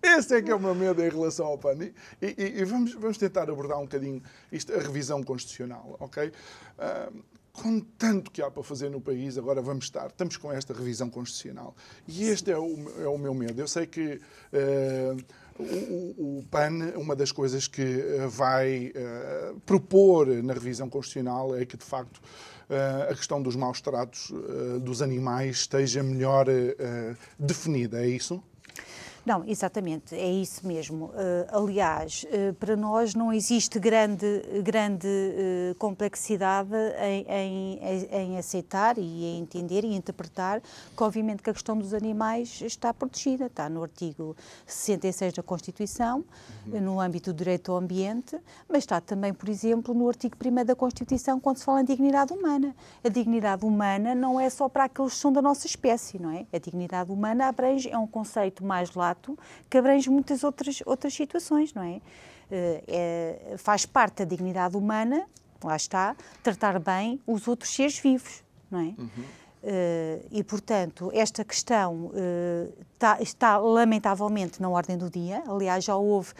[0.00, 1.78] Esse é que é o meu medo em relação ao PAN.
[1.80, 6.28] E, e, e vamos, vamos tentar abordar um bocadinho isto, a revisão constitucional, ok?
[6.28, 10.74] Uh, com tanto que há para fazer no país, agora vamos estar, estamos com esta
[10.74, 11.74] revisão constitucional.
[12.06, 13.60] E este é o, é o meu medo.
[13.60, 14.20] Eu sei que
[14.52, 15.24] uh,
[15.56, 21.64] o, o, PAN, uma das coisas que uh, vai uh, propor na revisão constitucional é
[21.64, 22.20] que, de facto,
[23.08, 24.32] a questão dos maus tratos
[24.80, 26.46] dos animais esteja melhor
[27.38, 28.02] definida.
[28.02, 28.42] É isso?
[29.24, 31.06] Não, exatamente, é isso mesmo.
[31.06, 31.12] Uh,
[31.50, 34.26] aliás, uh, para nós não existe grande,
[34.62, 41.48] grande uh, complexidade em, em, em, aceitar e em entender e interpretar que, obviamente, que
[41.48, 46.22] a questão dos animais está protegida, está no artigo 66 da Constituição,
[46.66, 46.80] uhum.
[46.82, 50.74] no âmbito do direito ao ambiente, mas está também, por exemplo, no artigo 1 da
[50.74, 52.76] Constituição, quando se fala em dignidade humana.
[53.02, 56.44] A dignidade humana não é só para aqueles que são da nossa espécie, não é?
[56.52, 58.90] A dignidade humana abrange, é um conceito mais
[59.70, 62.00] que abrange muitas outras, outras situações, não é?
[62.50, 63.54] É?
[63.58, 65.26] Faz parte da dignidade humana,
[65.62, 68.94] lá está, tratar bem os outros seres vivos, não é?
[68.98, 69.24] Uhum.
[69.64, 72.84] Uh, e, portanto, esta questão uh,
[73.18, 75.42] está, lamentavelmente na ordem do dia.
[75.48, 76.34] Aliás, já houve,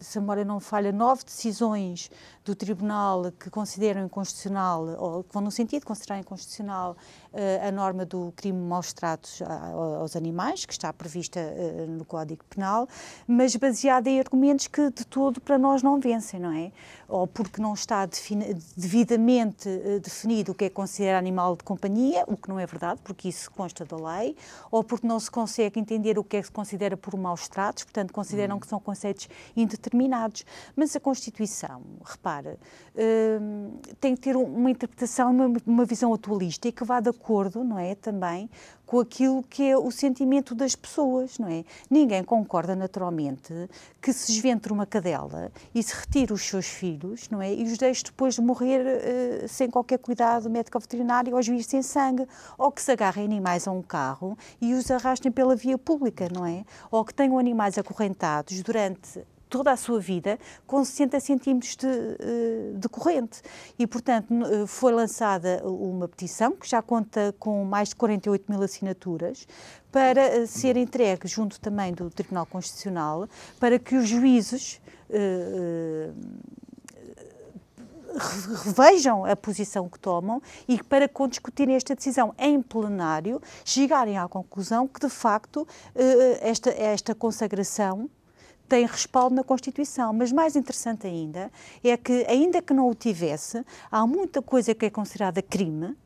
[0.00, 2.10] se a memória não falha, nove decisões
[2.44, 6.96] do Tribunal que consideram inconstitucional, ou que vão no sentido de considerar inconstitucional
[7.66, 12.88] a norma do crime maus tratos aos animais, que está prevista uh, no Código Penal,
[13.26, 16.72] mas baseada em argumentos que de todo para nós não vencem, não é?
[17.08, 18.08] Ou porque não está
[18.76, 23.00] devidamente uh, definido o que é considerado animal de companhia, o que não é verdade,
[23.04, 24.36] porque isso consta da lei,
[24.70, 27.84] ou porque não se consegue entender o que é que se considera por maus tratos,
[27.84, 28.60] portanto consideram hum.
[28.60, 30.44] que são conceitos indeterminados.
[30.74, 32.58] Mas a Constituição, repare,
[34.00, 37.25] tem que ter uma interpretação, uma, uma visão atualista e que vá de acordo,
[37.64, 38.48] não é, também
[38.86, 41.64] com aquilo que é o sentimento das pessoas, não é?
[41.90, 43.52] Ninguém concorda naturalmente
[44.00, 47.52] que se esventre uma cadela e se retire os seus filhos, não é?
[47.52, 51.82] E os deixe depois de morrer uh, sem qualquer cuidado médico veterinário ou juiz sem
[51.82, 56.28] sangue, ou que se agarrem animais a um carro e os arrastem pela via pública,
[56.32, 56.64] não é?
[56.90, 62.72] Ou que tenham animais acorrentados durante toda a sua vida com 60 centímetros de, eh,
[62.74, 63.42] de corrente.
[63.78, 68.62] E, portanto, eh, foi lançada uma petição que já conta com mais de 48 mil
[68.62, 69.46] assinaturas
[69.90, 73.28] para eh, ser entregue junto também do Tribunal Constitucional
[73.58, 74.80] para que os juízes
[78.64, 84.26] revejam a posição que tomam e para, com discutirem esta decisão em plenário, chegarem à
[84.26, 85.66] conclusão que, de facto,
[86.40, 88.10] esta, esta consagração
[88.68, 90.12] tem respaldo na Constituição.
[90.12, 91.50] Mas mais interessante ainda
[91.82, 95.96] é que, ainda que não o tivesse, há muita coisa que é considerada crime,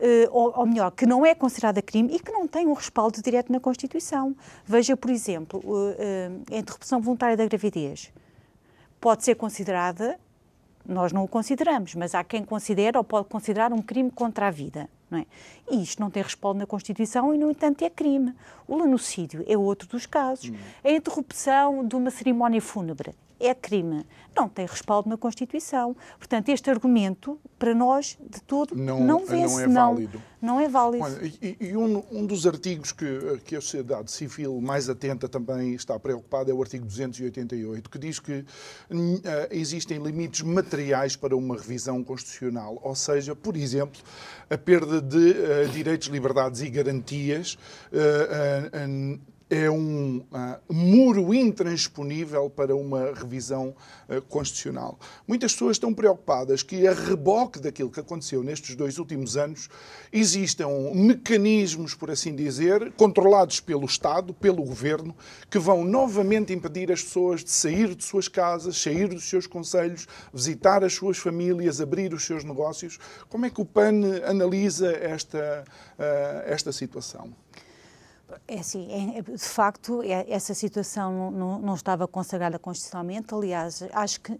[0.00, 3.20] Uh, ou, ou, melhor, que não é considerada crime e que não tem um respaldo
[3.20, 4.32] direto na Constituição.
[4.64, 8.12] Veja, por exemplo, uh, a interrupção voluntária da gravidez
[9.00, 10.16] pode ser considerada,
[10.88, 14.50] nós não o consideramos, mas há quem considera ou pode considerar um crime contra a
[14.50, 14.88] vida.
[15.10, 15.26] Não é?
[15.70, 18.34] E isto não tem respaldo na Constituição e, no entanto, é crime.
[18.66, 20.50] O lanocídio é outro dos casos.
[20.50, 20.56] Hum.
[20.82, 24.04] A interrupção de uma cerimónia fúnebre é crime.
[24.36, 25.96] Não tem respaldo na Constituição.
[26.16, 29.54] Portanto, este argumento, para nós, de todo, não, não vence.
[29.54, 30.22] Não é válido.
[30.40, 31.04] Não, não é válido.
[31.04, 35.74] Olha, e, e um, um, dos artigos que, que a sociedade civil mais atenta também
[35.74, 38.44] está preocupada é o artigo 288, que diz que uh,
[39.50, 42.78] existem limites materiais para uma revisão constitucional.
[42.82, 44.00] Ou seja, por exemplo,
[44.48, 47.58] a perda de uh, direitos, liberdades e garantias.
[47.92, 53.74] Uh, é um uh, muro intransponível para uma revisão
[54.08, 54.98] uh, constitucional.
[55.26, 59.70] Muitas pessoas estão preocupadas que, a reboque daquilo que aconteceu nestes dois últimos anos,
[60.12, 65.16] existam mecanismos, por assim dizer, controlados pelo Estado, pelo governo,
[65.50, 70.06] que vão novamente impedir as pessoas de sair de suas casas, sair dos seus conselhos,
[70.32, 72.98] visitar as suas famílias, abrir os seus negócios.
[73.28, 75.64] Como é que o PAN analisa esta,
[75.98, 77.32] uh, esta situação?
[78.46, 83.34] É assim, é, de facto, é, essa situação não, não, não, estava consagrada constitucionalmente.
[83.34, 84.38] Aliás, acho que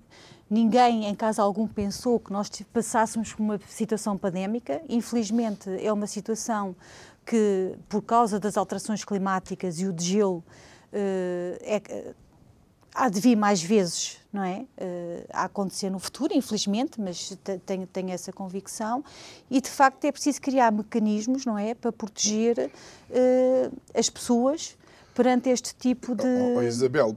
[0.51, 4.83] ninguém em caso algum pensou que nós passássemos por uma situação pandémica.
[4.89, 6.77] Infelizmente, é uma situação
[7.25, 10.43] que, por causa das alterações climáticas e o degelo,
[10.93, 12.15] eh, é,
[12.99, 14.67] há de vir mais vezes, não é?
[14.77, 19.05] Uh, a acontecer no futuro, infelizmente, mas tenho, tenho essa convicção.
[19.49, 21.75] E, de facto, é preciso criar mecanismos, não é?
[21.75, 22.59] Para proteger
[23.09, 24.77] uh, as pessoas
[25.15, 26.27] perante este tipo de.
[26.27, 27.17] Oh, oh, Isabel,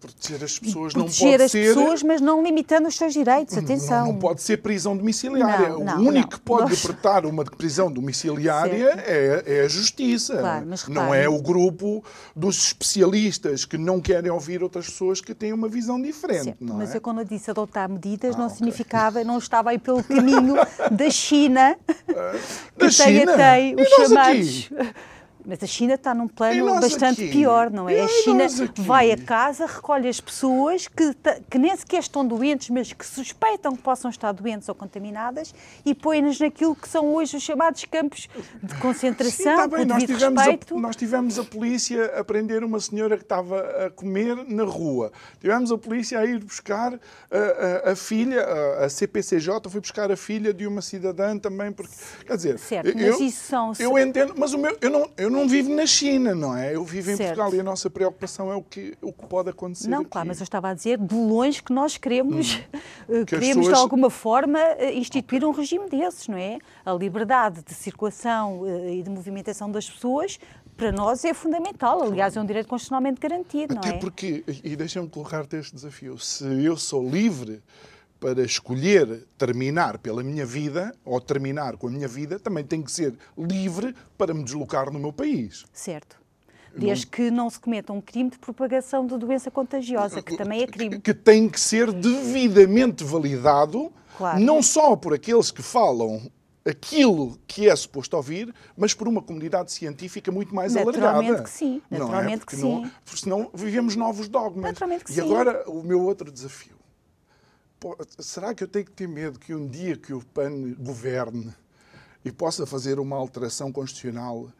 [0.00, 1.74] proteger as pessoas proteger não pode as ser...
[1.74, 4.06] pessoas, mas não limitando os seus direitos, atenção.
[4.06, 5.70] Não, não pode ser prisão domiciliária.
[5.70, 6.80] Não, não, o único que pode Nós...
[6.80, 10.38] decretar uma prisão domiciliária é, é, a justiça.
[10.38, 15.34] Claro, mas não é o grupo dos especialistas que não querem ouvir outras pessoas que
[15.34, 16.56] têm uma visão diferente.
[16.60, 16.96] Não mas é?
[16.96, 18.58] eu quando eu disse adotar medidas ah, não okay.
[18.58, 20.56] significava, não estava aí pelo caminho
[20.90, 21.76] da China,
[22.06, 22.30] que da
[22.78, 23.32] tem China?
[23.32, 24.70] até os chamados...
[24.78, 25.15] Aqui?
[25.46, 27.30] Mas a China está num plano bastante aqui?
[27.30, 27.98] pior, não é?
[27.98, 28.46] E a China
[28.78, 31.14] vai a casa, recolhe as pessoas que,
[31.48, 35.54] que nem sequer estão doentes, mas que suspeitam que possam estar doentes ou contaminadas
[35.84, 38.28] e põe-nas naquilo que são hoje os chamados campos
[38.60, 39.84] de concentração, Sim, está bem.
[39.84, 44.36] Nós tivemos, a, nós tivemos a polícia a prender uma senhora que estava a comer
[44.48, 45.12] na rua.
[45.40, 46.92] Tivemos a polícia a ir buscar
[47.30, 51.70] a, a, a filha, a, a, CPCJ foi buscar a filha de uma cidadã também,
[51.70, 51.94] porque,
[52.26, 52.58] quer dizer...
[52.58, 53.72] Certo, eu, mas isso são...
[53.78, 56.74] Eu entendo, mas o meu, eu não, eu não não vivo na China, não é?
[56.74, 57.36] Eu vivo em certo.
[57.36, 59.88] Portugal e a nossa preocupação é o que, o que pode acontecer.
[59.88, 60.10] Não, aqui.
[60.10, 62.78] claro, mas eu estava a dizer de longe que nós queremos, hum.
[63.08, 63.76] Eh, que queremos pessoas...
[63.76, 66.58] de alguma forma eh, instituir um regime desses, não é?
[66.84, 70.40] A liberdade de circulação eh, e de movimentação das pessoas
[70.76, 72.02] para nós é fundamental.
[72.02, 73.96] Aliás, é um direito constitucionalmente garantido, Até não é?
[73.96, 77.62] Até porque, e deixa-me colocar-te este desafio, se eu sou livre
[78.18, 82.90] para escolher terminar pela minha vida ou terminar com a minha vida, também tenho que
[82.90, 85.64] ser livre para me deslocar no meu país.
[85.72, 86.16] Certo.
[86.74, 87.10] Desde não...
[87.10, 91.00] que não se cometa um crime de propagação de doença contagiosa, que também é crime.
[91.00, 94.40] Que tem que ser devidamente validado, claro.
[94.40, 96.30] não só por aqueles que falam
[96.68, 101.42] aquilo que é suposto ouvir, mas por uma comunidade científica muito mais Naturalmente alargada.
[101.44, 101.80] Que sim.
[101.88, 102.46] Naturalmente não é?
[102.46, 102.82] que sim.
[102.82, 104.64] Não, senão vivemos novos dogmas.
[104.64, 105.20] Naturalmente que e sim.
[105.20, 106.75] agora o meu outro desafio
[108.18, 111.54] será que eu tenho que ter medo que um dia que o PAN governe
[112.24, 114.50] e possa fazer uma alteração constitucional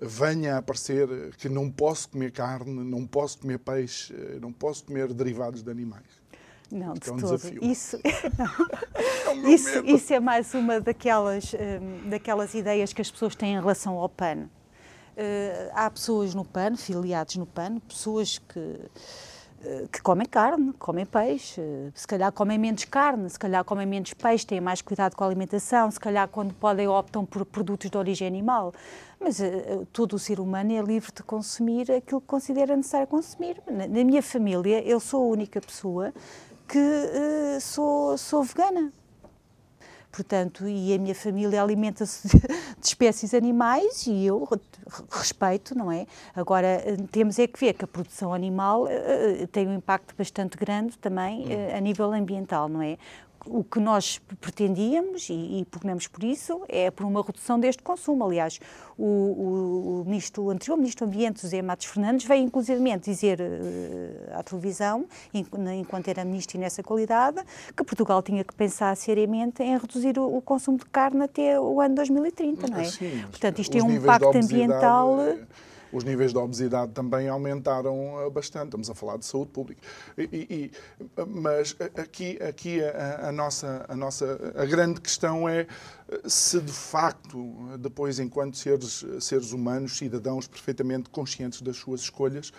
[0.00, 5.12] venha a aparecer que não posso comer carne, não posso comer peixe, não posso comer
[5.12, 6.24] derivados de animais?
[6.70, 7.36] Não, de é um todo.
[7.36, 7.64] Desafio.
[7.64, 13.52] Isso, é isso, isso, é mais uma daquelas, um, daquelas ideias que as pessoas têm
[13.52, 14.48] em relação ao PAN.
[15.16, 18.80] Uh, há pessoas no PAN, filiados no PAN, pessoas que
[19.90, 21.62] que comem carne, comem peixe,
[21.94, 25.26] se calhar comem menos carne, se calhar comem menos peixe, têm mais cuidado com a
[25.26, 28.72] alimentação, se calhar quando podem optam por produtos de origem animal.
[29.18, 33.60] Mas uh, todo o ser humano é livre de consumir aquilo que considera necessário consumir.
[33.66, 36.12] Na, na minha família, eu sou a única pessoa
[36.68, 38.92] que uh, sou, sou vegana
[40.14, 44.48] portanto, e a minha família alimenta-se de, de, espécies animais e eu
[45.10, 46.06] respeito, não é?
[46.34, 50.96] Agora, temos é que ver que a produção animal uh, tem um impacto bastante grande
[50.98, 52.96] também uh, a nível ambiental, não é?
[53.46, 58.24] O que nós pretendíamos, e, e pugnamos por isso, é por uma redução deste consumo.
[58.24, 58.58] Aliás,
[58.96, 63.40] o, o, o ministro, o anterior Ministro do Ambiente, José Matos Fernandes, veio inclusivamente dizer
[63.40, 67.42] uh, à televisão, enquanto era ministro e nessa qualidade,
[67.76, 71.80] que Portugal tinha que pensar seriamente em reduzir o, o consumo de carne até o
[71.80, 72.84] ano 2030, não é?
[72.84, 75.38] Sim, Portanto, isto é um impacto ambiental eh,
[75.94, 78.66] os níveis de obesidade também aumentaram eh, bastante.
[78.66, 79.80] Estamos a falar de saúde pública.
[80.18, 80.70] E, e,
[81.28, 86.72] mas aqui, aqui a, a, nossa, a nossa a grande questão é eh, se de
[86.72, 92.52] facto, depois, enquanto seres, seres humanos, cidadãos perfeitamente conscientes das suas escolhas,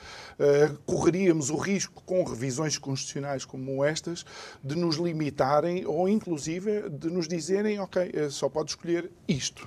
[0.85, 4.25] correríamos o risco, com revisões constitucionais como estas,
[4.63, 9.65] de nos limitarem ou, inclusive, de nos dizerem: ok, só pode escolher isto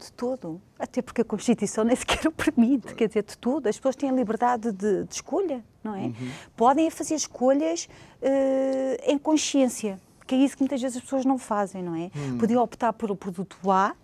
[0.00, 0.60] de todo.
[0.78, 3.68] Até porque a Constituição nem sequer o permite, quer dizer, de tudo.
[3.68, 6.04] As pessoas têm a liberdade de, de escolha, não é?
[6.04, 6.30] Uhum.
[6.56, 7.88] Podem fazer escolhas
[8.22, 12.10] uh, em consciência, que é isso que muitas vezes as pessoas não fazem, não é?
[12.14, 12.38] Uhum.
[12.38, 13.94] Podiam optar por o produto A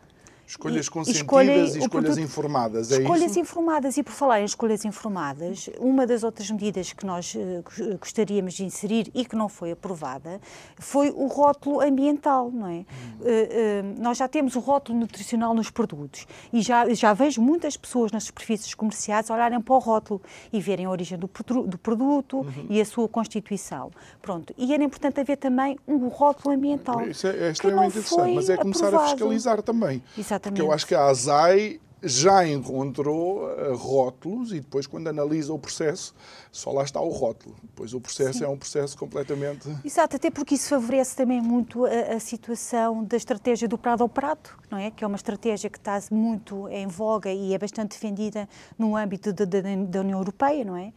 [0.47, 3.41] Escolhas consentidas e, e escolhas produto, informadas, é Escolhas isso?
[3.41, 7.65] informadas, e por falar em escolhas informadas, uma das outras medidas que nós uh,
[7.99, 10.41] gostaríamos de inserir e que não foi aprovada
[10.79, 12.71] foi o rótulo ambiental, não é?
[12.73, 12.85] Hum.
[12.85, 17.77] Uh, uh, nós já temos o rótulo nutricional nos produtos e já, já vejo muitas
[17.77, 20.23] pessoas nas superfícies comerciais olharem para o rótulo
[20.53, 21.29] e verem a origem do,
[21.67, 22.67] do produto uhum.
[22.71, 23.91] e a sua constituição.
[24.23, 24.55] Pronto.
[24.57, 27.03] E era importante haver também um rótulo ambiental.
[27.09, 29.11] Isso é, é extremamente interessante, mas é começar aprovado.
[29.11, 30.03] a fiscalizar também.
[30.17, 30.36] Exatamente.
[30.37, 30.59] Exatamente.
[30.59, 35.59] Porque eu acho que a ASAI já encontrou uh, rótulos e depois, quando analisa o
[35.59, 36.14] processo,
[36.53, 37.57] só lá está o rótulo.
[37.62, 38.45] Depois o processo Sim.
[38.45, 39.68] é um processo completamente.
[39.84, 44.09] Exato, até porque isso favorece também muito a, a, situação da estratégia do prado ao
[44.09, 44.91] prato, não é?
[44.91, 49.32] Que é uma estratégia que está muito em voga e é bastante defendida no âmbito
[49.32, 50.93] de, de, da União Europeia, não é?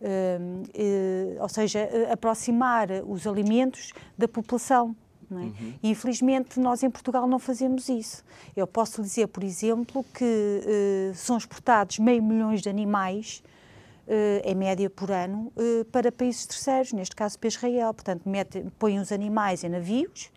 [0.00, 4.94] Uh, uh, ou seja, aproximar os alimentos da população.
[5.30, 5.34] É?
[5.34, 5.74] Uhum.
[5.82, 8.24] E, infelizmente, nós em Portugal não fazemos isso.
[8.56, 13.42] Eu posso dizer, por exemplo, que uh, são exportados meio milhões de animais,
[14.06, 17.92] uh, em média por ano, uh, para países terceiros, neste caso para Israel.
[17.94, 20.30] Portanto, mete, põem os animais em navios,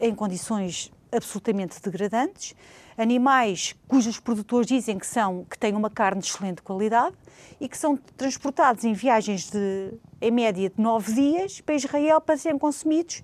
[0.00, 2.56] em condições absolutamente degradantes,
[2.96, 7.14] animais cujos produtores dizem que, são, que têm uma carne de excelente qualidade
[7.60, 12.36] e que são transportados em viagens de, em média, de nove dias para Israel para
[12.36, 13.22] serem consumidos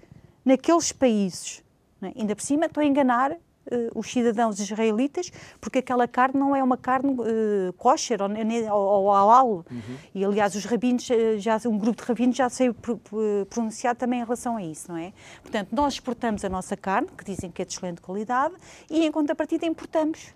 [0.48, 1.62] naqueles países.
[2.02, 2.12] É?
[2.16, 3.36] Ainda por cima, estou a enganar uh,
[3.94, 5.30] os cidadãos israelitas,
[5.60, 9.64] porque aquela carne não é uma carne uh, kosher ou, ou, ou halal.
[9.70, 9.96] Uhum.
[10.14, 12.74] E, aliás, os rabinos, eh, já, um grupo de rabinos já saiu
[13.50, 15.12] pronunciar também em relação a isso, não é?
[15.42, 18.54] Portanto, nós exportamos a nossa carne, que dizem que é de excelente qualidade,
[18.90, 20.32] e, em contrapartida, importamos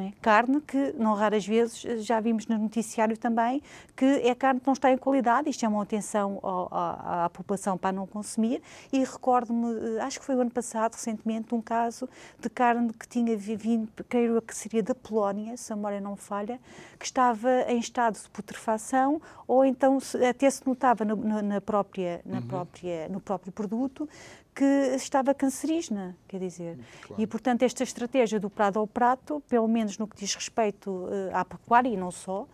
[0.00, 0.12] é?
[0.20, 3.62] Carne que, não raras vezes, já vimos no noticiário também,
[3.96, 6.40] que é carne que não está em qualidade e chamam atenção
[6.70, 8.62] à, à população para não consumir.
[8.92, 12.08] E recordo-me, acho que foi o ano passado, recentemente, um caso
[12.40, 16.58] de carne que tinha vindo, creio que seria da Polónia, se a memória não falha,
[16.98, 22.38] que estava em estado de putrefação ou então até se notava no, na própria, na
[22.38, 22.46] uhum.
[22.46, 24.08] própria, no próprio produto
[24.54, 26.78] que estava cancerígena, quer dizer.
[27.06, 27.22] Claro.
[27.22, 31.30] E, portanto, esta estratégia do prado ao prato, pelo menos no que diz respeito uh,
[31.32, 32.46] à pecuária e não só,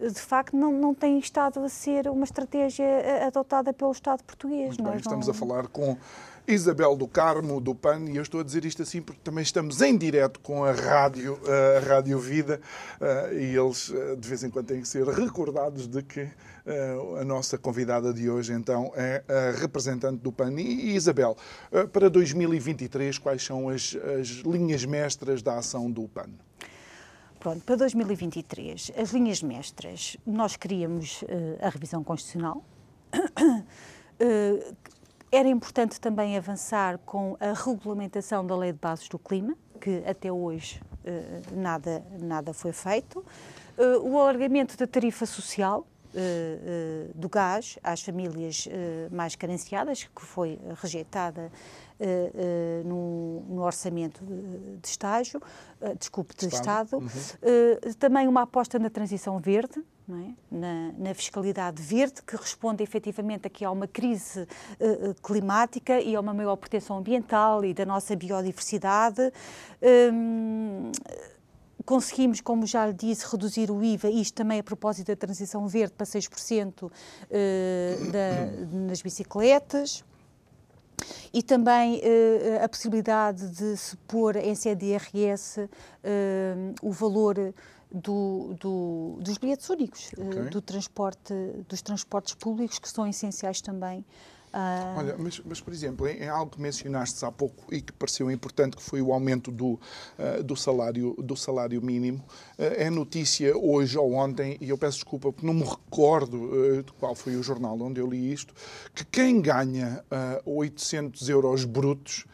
[0.00, 4.22] eh, de facto não, não tem estado a ser uma estratégia eh, adotada pelo Estado
[4.24, 4.76] português.
[4.76, 5.96] Muito bem, estamos a falar com
[6.46, 9.80] Isabel do Carmo, do PAN, e eu estou a dizer isto assim porque também estamos
[9.80, 12.60] em direto com a Rádio, a Rádio Vida,
[13.32, 16.28] e eles de vez em quando têm que ser recordados de que
[17.20, 20.52] a nossa convidada de hoje, então, é a representante do PAN.
[20.60, 21.36] E, Isabel,
[21.92, 26.30] para 2023, quais são as, as linhas mestras da ação do PAN?
[27.40, 31.22] Pronto, para 2023, as linhas mestras, nós queríamos
[31.60, 32.64] a revisão constitucional.
[34.20, 34.74] Uh,
[35.34, 40.30] era importante também avançar com a regulamentação da Lei de Bases do Clima, que até
[40.30, 43.24] hoje uh, nada, nada foi feito.
[44.02, 48.68] o alargamento da tarifa social, uh, do gás às famílias
[49.10, 51.50] mais carenciadas, que foi rejeitada
[52.84, 55.40] no, no, orçamento de, de estágio,
[55.98, 56.98] desculpe, de Estado.
[56.98, 57.42] Estado.
[57.42, 57.92] Uhum.
[57.98, 60.34] também uma aposta na transição verde, é?
[60.50, 66.20] na, na, fiscalidade verde, que responde efetivamente aqui a uma crise uh, climática e a
[66.20, 69.32] uma maior proteção ambiental e da nossa biodiversidade.
[70.12, 70.92] Um,
[71.84, 75.92] Conseguimos, como já lhe disse, reduzir o IVA, isto também a propósito da transição verde,
[75.92, 76.90] para 6%
[77.30, 80.02] eh, da, nas bicicletas.
[81.32, 85.68] E também uh, a possibilidade de se pôr em CDRS uh,
[86.80, 87.52] o valor
[87.94, 90.40] do, do, dos bilhetes únicos, okay.
[90.40, 91.32] uh, do transporte,
[91.68, 94.04] dos transportes públicos, que são essenciais também
[94.54, 94.98] Uh...
[94.98, 98.30] Olha, mas, mas, por exemplo, em, em, algo que mencionaste há pouco e que pareceu
[98.30, 102.18] importante, que foi o aumento do, uh, do, salário, do salário mínimo,
[102.56, 106.92] uh, é notícia hoje ou ontem, e eu peço desculpa porque não me recordo de
[106.92, 108.54] qual foi o jornal onde eu li isto,
[108.94, 110.04] que quem ganha
[110.44, 112.24] 800 euros brutos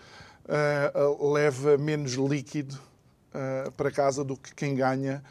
[1.32, 2.78] leva menos líquido
[3.76, 5.22] para casa do que quem ganha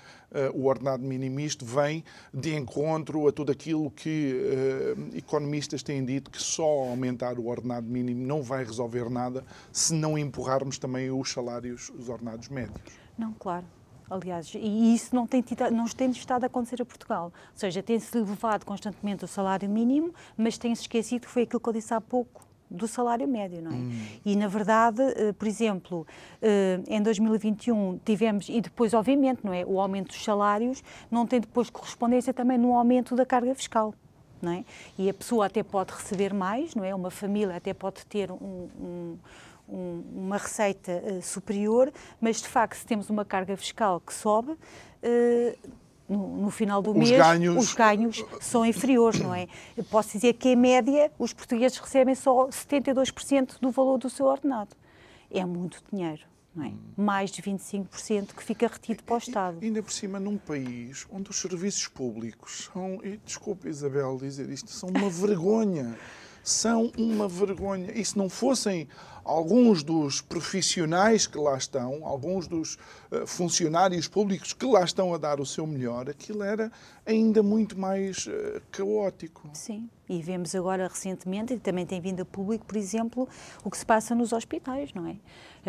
[0.53, 1.39] o ordenado mínimo.
[1.39, 2.03] Isto vem
[2.33, 7.87] de encontro a tudo aquilo que uh, economistas têm dito, que só aumentar o ordenado
[7.87, 12.79] mínimo não vai resolver nada se não empurrarmos também os salários, os ordenados médios.
[13.17, 13.65] Não, claro.
[14.09, 17.25] Aliás, e isso não tem, tido, não tem estado a acontecer a Portugal.
[17.25, 21.69] Ou seja, tem-se elevado constantemente o salário mínimo, mas tem-se esquecido que foi aquilo que
[21.69, 23.75] eu disse há pouco, do salário médio, não é?
[23.75, 23.91] Hum.
[24.23, 26.05] E, na verdade, eh, por exemplo,
[26.41, 29.65] eh, em 2021 tivemos, e depois, obviamente, não é?
[29.65, 33.93] O aumento dos salários não tem depois correspondência também no aumento da carga fiscal.
[34.41, 34.63] Não é?
[34.97, 36.95] E a pessoa até pode receber mais, não é?
[36.95, 39.17] Uma família até pode ter um, um,
[39.67, 41.91] um, uma receita uh, superior,
[42.21, 45.69] mas de facto, se temos uma carga fiscal que sobe, uh,
[46.09, 47.55] no, no, final do os mês ganhos...
[47.55, 49.47] os ganhos são inferiores, não é?
[49.77, 54.25] Eu posso dizer que, em média, os portugueses recebem só 72% do valor do seu
[54.25, 54.75] ordenado.
[55.31, 56.23] É muito dinheiro.
[56.55, 56.73] Não é?
[56.97, 59.57] Mais de 25% que fica retido para o Estado.
[59.61, 64.49] E, ainda por cima, num país onde os serviços públicos são, e desculpe Isabel dizer
[64.49, 65.97] isto, são uma vergonha.
[66.43, 67.91] São uma vergonha.
[67.91, 68.87] E se não fossem
[69.29, 72.75] alguns dos profissionais que lá estão, alguns dos
[73.11, 76.71] uh, funcionários públicos que lá estão a dar o seu melhor, aquilo era
[77.05, 79.47] ainda muito mais uh, caótico.
[79.53, 83.29] Sim, e vemos agora recentemente, e também tem vindo a público, por exemplo,
[83.63, 85.15] o que se passa nos hospitais, não é?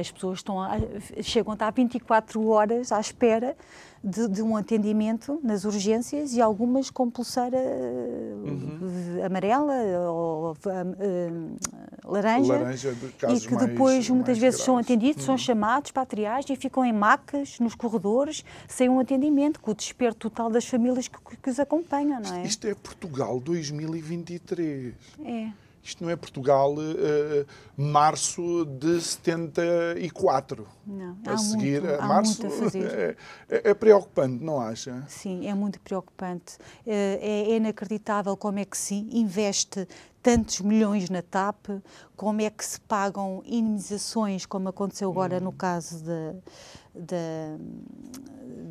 [0.01, 0.79] As pessoas estão a,
[1.23, 3.57] chegam a estar 24 horas à espera
[4.03, 9.21] de, de, um atendimento nas urgências e algumas com pulseira uhum.
[9.25, 9.75] amarela
[10.09, 11.57] ou uh,
[12.05, 12.97] laranja, laranja
[13.29, 14.65] e que depois mais, muitas mais vezes graves.
[14.65, 15.27] são atendidos, uhum.
[15.27, 19.71] são chamados para a triagem e ficam em macas nos corredores sem um atendimento, com
[19.71, 22.45] o desespero total das famílias que, que os acompanham, não é?
[22.45, 24.95] Isto é Portugal 2023.
[25.25, 25.51] É.
[25.83, 30.66] Isto não é Portugal uh, março de 74.
[30.87, 33.16] Não, a seguir, muito, março a fazer.
[33.49, 35.05] É, é, preocupante, não acha?
[35.09, 36.57] Sim, é muito preocupante.
[36.87, 39.89] É, é inacreditável como é que se investe
[40.22, 41.66] tantos milhões na TAP,
[42.16, 45.45] como é que se pagam indemnizações, como aconteceu agora hum.
[45.45, 46.35] no caso de,
[46.95, 47.57] da,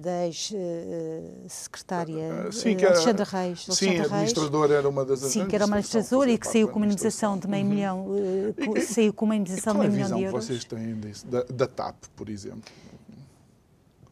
[0.01, 3.65] da ex-secretária uh, uh, Alexandra Reis.
[3.65, 6.67] Sim, Alexandra a administradora era uma das Sim, que era uma administradora e que saiu
[6.67, 7.69] com uma indemnização de meio uhum.
[7.69, 10.45] milhão, uh, saiu com uma indemnização de meio milhão de euros.
[10.45, 12.63] vocês têm disso, da, da TAP, por exemplo?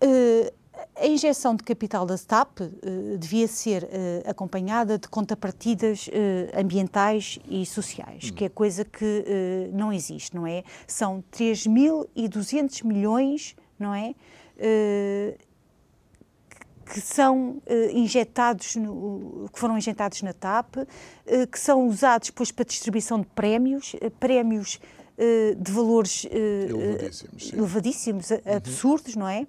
[0.04, 0.52] Uh,
[1.00, 3.88] a injeção de capital da STAP uh, devia ser uh,
[4.30, 6.12] acompanhada de contrapartidas uh,
[6.60, 8.36] ambientais e sociais, hum.
[8.36, 10.64] que é coisa que não existe, não é?
[10.88, 14.14] São 3.200 milhões não é?
[14.58, 15.38] Uh,
[16.86, 20.88] que são uh, injetados, no, que foram injetados na TAP, uh,
[21.52, 24.80] que são usados depois para distribuição de prémios, prémios
[25.60, 28.38] de valores elevadíssimos, elevadíssimos uhum.
[28.56, 29.48] absurdos, não é?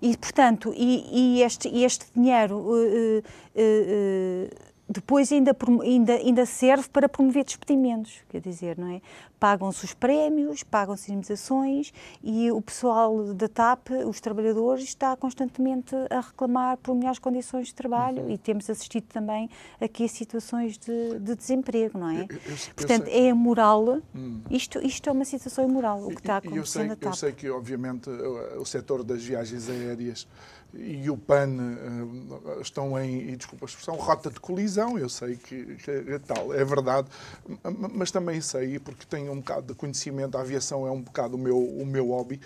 [0.00, 2.66] E, portanto, e, e este, este, dinheiro
[4.92, 9.00] depois ainda, ainda, ainda serve para promover despedimentos, quer dizer, não é?
[9.38, 11.92] Pagam-se os prémios, pagam-se indemnizações
[12.24, 17.74] e o pessoal da TAP, os trabalhadores, está constantemente a reclamar por melhores condições de
[17.74, 18.30] trabalho uhum.
[18.30, 19.48] e temos assistido também
[19.80, 22.22] aqui a situações de, de desemprego, não é?
[22.22, 24.40] Eu, eu, Portanto, eu é moral, hum.
[24.50, 27.04] isto, isto é uma situação imoral, o que está acontecendo sei, na TAP.
[27.04, 30.26] Eu sei que, obviamente, o, o setor das viagens aéreas
[30.74, 34.98] e o PAN uh, estão em, e desculpa a expressão, rota de colisão.
[34.98, 37.08] Eu sei que, que é tal, é verdade,
[37.94, 41.38] mas também sei, porque tenho um bocado de conhecimento, a aviação é um bocado o
[41.38, 42.40] meu, o meu hobby,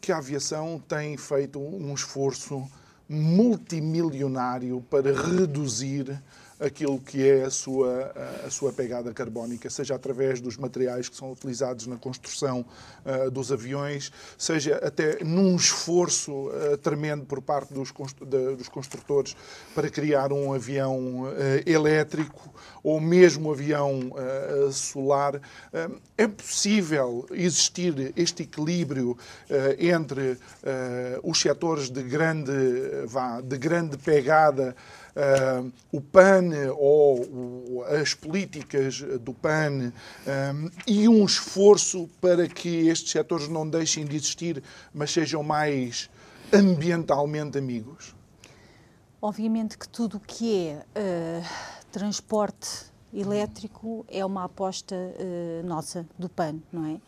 [0.00, 2.68] que a aviação tem feito um esforço
[3.08, 6.22] multimilionário para reduzir
[6.64, 8.12] aquilo que é a sua,
[8.46, 12.64] a sua pegada carbónica, seja através dos materiais que são utilizados na construção
[13.04, 19.36] uh, dos aviões, seja até num esforço uh, tremendo por parte dos, de, dos construtores
[19.74, 21.32] para criar um avião uh,
[21.66, 24.12] elétrico ou mesmo um avião
[24.70, 25.40] solar.
[26.18, 29.16] é possível existir este equilíbrio
[29.78, 30.38] entre
[31.22, 32.52] os setores de grande,
[33.06, 34.76] vá, de grande pegada
[35.16, 39.92] uh, o PAN ou as políticas do PAN
[40.26, 44.62] um, e um esforço para que estes setores não deixem de existir,
[44.92, 46.10] mas sejam mais
[46.52, 48.14] ambientalmente amigos?
[49.20, 50.84] Obviamente que tudo o que é
[51.42, 51.48] uh,
[51.90, 54.96] transporte elétrico é uma aposta
[55.64, 57.00] nossa, do PAN, não é?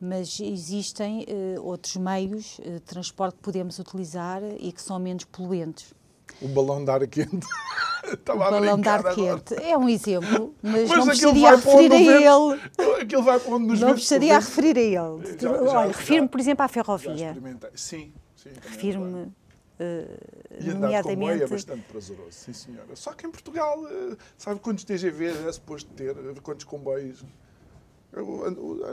[0.00, 5.24] mas existem uh, outros meios uh, de transporte que podemos utilizar e que são menos
[5.24, 5.94] poluentes.
[6.40, 7.46] O balão de ar quente.
[8.28, 12.60] o balão de ar quente é um exemplo, mas, mas não precisaria referir a ele.
[13.02, 15.38] Aquilo vai para onde nos Não precisaria referir a ele.
[15.38, 17.36] Já, já, Olha, refiro-me, por exemplo, à ferrovia.
[17.74, 18.50] Sim, sim.
[18.62, 19.32] Refiro-me.
[19.78, 20.08] Uh,
[20.58, 22.96] e andar comboio é bastante prazeroso, sim senhora.
[22.96, 26.14] Só que em Portugal, uh, sabe quantos TGV é suposto ter?
[26.40, 27.22] Quantos comboios?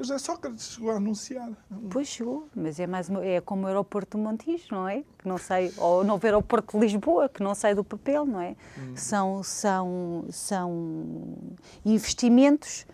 [0.02, 1.50] José Sócrates chegou a anunciar.
[1.90, 5.04] Pois chegou, mas é, mais é como o aeroporto de Montijo, não é?
[5.18, 8.42] Que não sai, ou o novo aeroporto de Lisboa, que não sai do papel, não
[8.42, 8.56] é?
[8.78, 8.94] Hum.
[8.96, 11.38] São, são, são
[11.86, 12.86] investimentos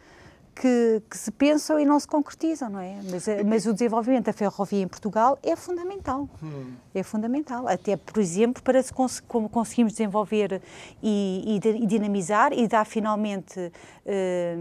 [0.59, 2.97] que, que, se pensam e não se concretizam, não é?
[3.09, 6.27] Mas, eh, mas o desenvolvimento da ferrovia em Portugal é fundamental.
[6.43, 6.73] Hum.
[6.93, 7.65] É fundamental.
[7.65, 10.61] Até, por exemplo, para se cons como conseguimos desenvolver
[11.01, 13.71] e, e, e, dinamizar e dar finalmente,
[14.05, 14.57] eh,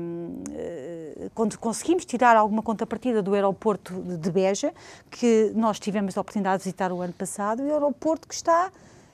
[0.52, 4.72] eh, quando conseguimos tirar alguma contrapartida do aeroporto de Beja,
[5.10, 8.70] que nós tivemos a oportunidade de visitar o ano passado, o aeroporto que está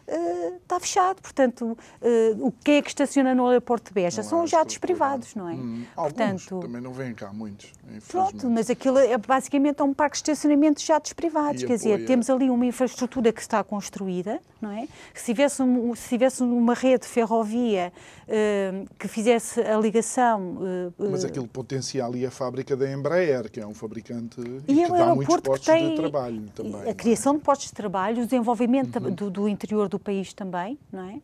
[0.09, 1.21] uh, está fechado.
[1.21, 4.23] Portanto, uh, o que é que estaciona no aeroporto de Beja?
[4.23, 5.55] Não São os jatos privados, não é?
[5.55, 7.73] Hum, Portanto, também não vêm cá muitos.
[8.09, 11.63] Pronto, mas aquilo é basicamente é um parque de estacionamento de jatos privados.
[11.63, 11.97] E Quer apoia...
[11.97, 14.89] dizer, temos ali uma infraestrutura que está construída, não é?
[15.13, 17.93] Se tivesse, um, se tivesse uma rede de ferrovia
[18.25, 20.59] uh, que fizesse a ligação.
[20.99, 25.15] mas aquilo potencia ali a fábrica da Embraer, que é um fabricante e, que dá
[25.15, 26.89] muitos postos tem, de trabalho também.
[26.89, 29.11] A criação de postos de trabalho, o desenvolvimento uhum.
[29.11, 31.21] do, do interior do país também, não é?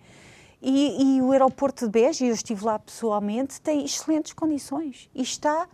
[0.62, 5.66] E, e, o aeroporto de Beja, eu estive lá pessoalmente, tem excelentes condições e está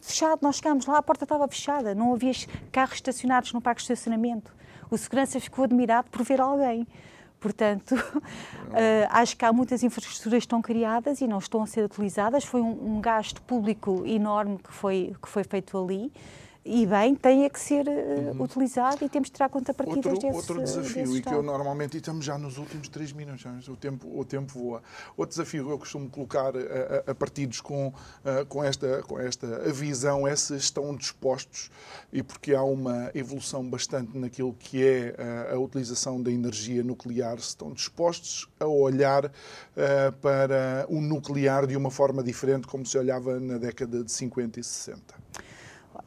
[0.00, 0.40] fechado.
[0.42, 2.32] Nós chegámos lá, a porta estava fechada, não havia
[2.70, 4.50] carros estacionados no parque de estacionamento.
[4.90, 6.86] O segurança ficou admirado por ver alguém.
[7.38, 11.84] Portanto, uh, acho que há muitas infraestruturas que estão criadas e não estão a ser
[11.84, 12.44] utilizadas.
[12.44, 16.10] Foi um, um gasto público enorme que foi, que foi feito ali
[16.64, 18.42] e bem, tem é que ser uh, uhum.
[18.42, 21.96] utilizado e temos de tirar contrapartidas outro, desse Outro desafio, e que eu normalmente, e
[21.96, 24.82] estamos já nos últimos três minutos, o tempo, o tempo voa.
[25.16, 29.46] Outro desafio que eu costumo colocar a, a partidos com, uh, com, esta, com esta
[29.72, 31.68] visão é se estão dispostos,
[32.12, 37.40] e porque há uma evolução bastante naquilo que é uh, a utilização da energia nuclear,
[37.40, 39.32] se estão dispostos a olhar
[40.20, 44.64] para o nuclear de uma forma diferente como se olhava na década de 50 e
[44.64, 45.21] 60.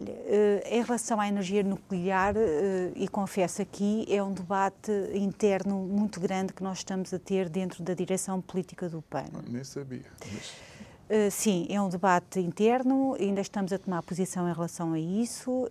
[0.02, 5.78] Olha, eh, em relação à energia nuclear, eh, e confesso aqui, é um debate interno
[5.80, 9.26] muito grande que nós estamos a ter dentro da direção política do PAN.
[9.34, 10.06] Ah, nem sabia.
[10.34, 10.76] Mas...
[11.08, 15.70] Uh, sim, é um debate interno, ainda estamos a tomar posição em relação a isso.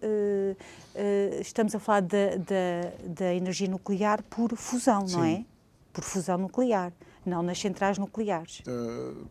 [1.41, 5.17] Estamos a falar da, da, da, energia nuclear por fusão, sim.
[5.17, 5.45] não é?
[5.93, 6.93] Por fusão nuclear
[7.29, 8.61] não nas centrais nucleares.
[8.67, 9.27] Uh,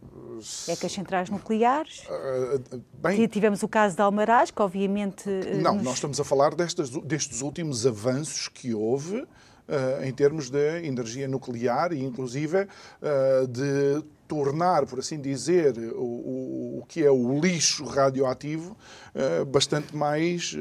[0.68, 2.04] é que as centrais nucleares.
[2.08, 5.30] Uh, bem, tivemos o caso de Almaraz, que obviamente.
[5.62, 5.84] Não, nos...
[5.84, 9.28] nós estamos a falar destes, destes últimos avanços que houve uh,
[10.04, 12.68] em termos de energia nuclear e, inclusive,
[13.50, 18.76] de tornar, por assim dizer, o, o, que é o lixo radioativo
[19.52, 20.56] bastante mais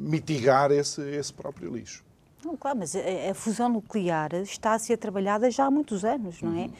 [0.00, 2.04] mitigar esse, esse próprio lixo.
[2.44, 6.42] Não, claro, mas a, a, fusão nuclear está a ser trabalhada já há muitos anos,
[6.42, 6.62] não é?
[6.62, 6.70] Uhum.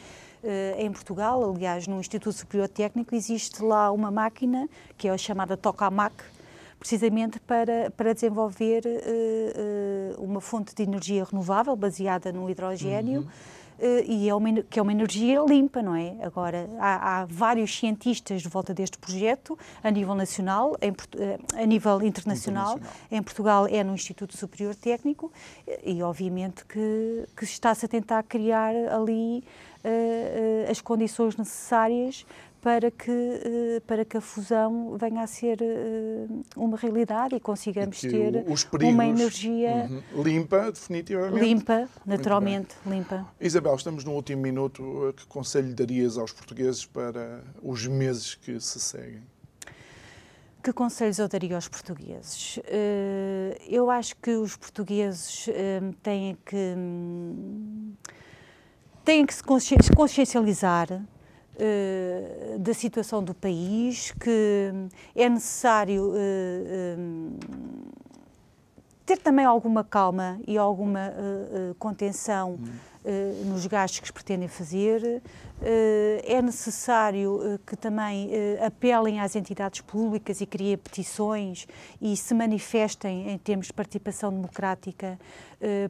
[0.43, 5.17] Uh, em Portugal, aliás, no Instituto Superior Técnico, existe lá uma máquina, que é a
[5.17, 6.15] chamada Tokamak,
[6.77, 13.21] precisamente para, para desenvolver uh, uh, uma fonte de energia renovável baseada no hidrogênio.
[13.21, 13.62] Uhum
[14.05, 16.15] e é uma, que é uma energia limpa, não é?
[16.21, 21.65] Agora, há, há, vários cientistas de volta deste projeto, a nível nacional, em, eh, a
[21.65, 22.77] nível internacional.
[22.77, 22.79] internacional.
[23.11, 25.31] Em Portugal é no Instituto Superior Técnico
[25.67, 29.43] eh, e, obviamente, que, que está-se a tentar criar ali
[29.83, 29.87] uh,
[30.67, 32.25] uh, as condições necessárias
[32.63, 38.01] para que, eh, para que a fusão venha a ser eh, uma realidade e consigamos
[38.01, 41.43] e ter perigos, uma energia uhum, limpa, definitivamente.
[41.43, 43.27] Limpa, naturalmente, limpa.
[43.39, 45.13] Isabel, estamos no último minuto.
[45.17, 49.21] Que conselho darias aos portugueses para os meses que se seguem?
[50.63, 52.61] Que conselhos eu daria aos portugueses?
[52.63, 55.49] Eh, eu acho que os portugueses
[56.01, 57.93] têm que hum,
[59.03, 61.03] têm que se consciencializar
[61.55, 64.71] uh, da situação do país, que
[65.15, 67.39] é necessário uh,
[69.05, 71.13] ter também alguma calma e alguma
[71.77, 72.57] contenção
[73.05, 75.21] uh, nos gastos que se pretendem fazer.
[76.25, 78.29] é necessário que também
[78.65, 81.65] apelem às entidades públicas e criem petições
[82.01, 85.17] e se manifestem em termos de participação democrática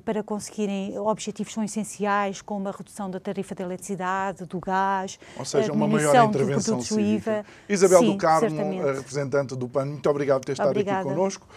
[0.05, 5.45] para conseguirem objetivos tão essenciais como a redução da tarifa da eletricidade, do gás, ou
[5.45, 7.43] seja, uma maior intervenção cívica.
[7.67, 8.87] Isabel Sim, do Carmo, certamente.
[8.87, 10.99] a representante do PAN, muito obrigado por ter estado Obrigada.
[10.99, 11.47] aqui connosco.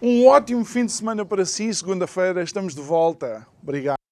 [0.00, 1.72] Um ótimo fim de semana para si.
[1.72, 3.46] Segunda-feira estamos de volta.
[3.62, 4.05] Obrigado.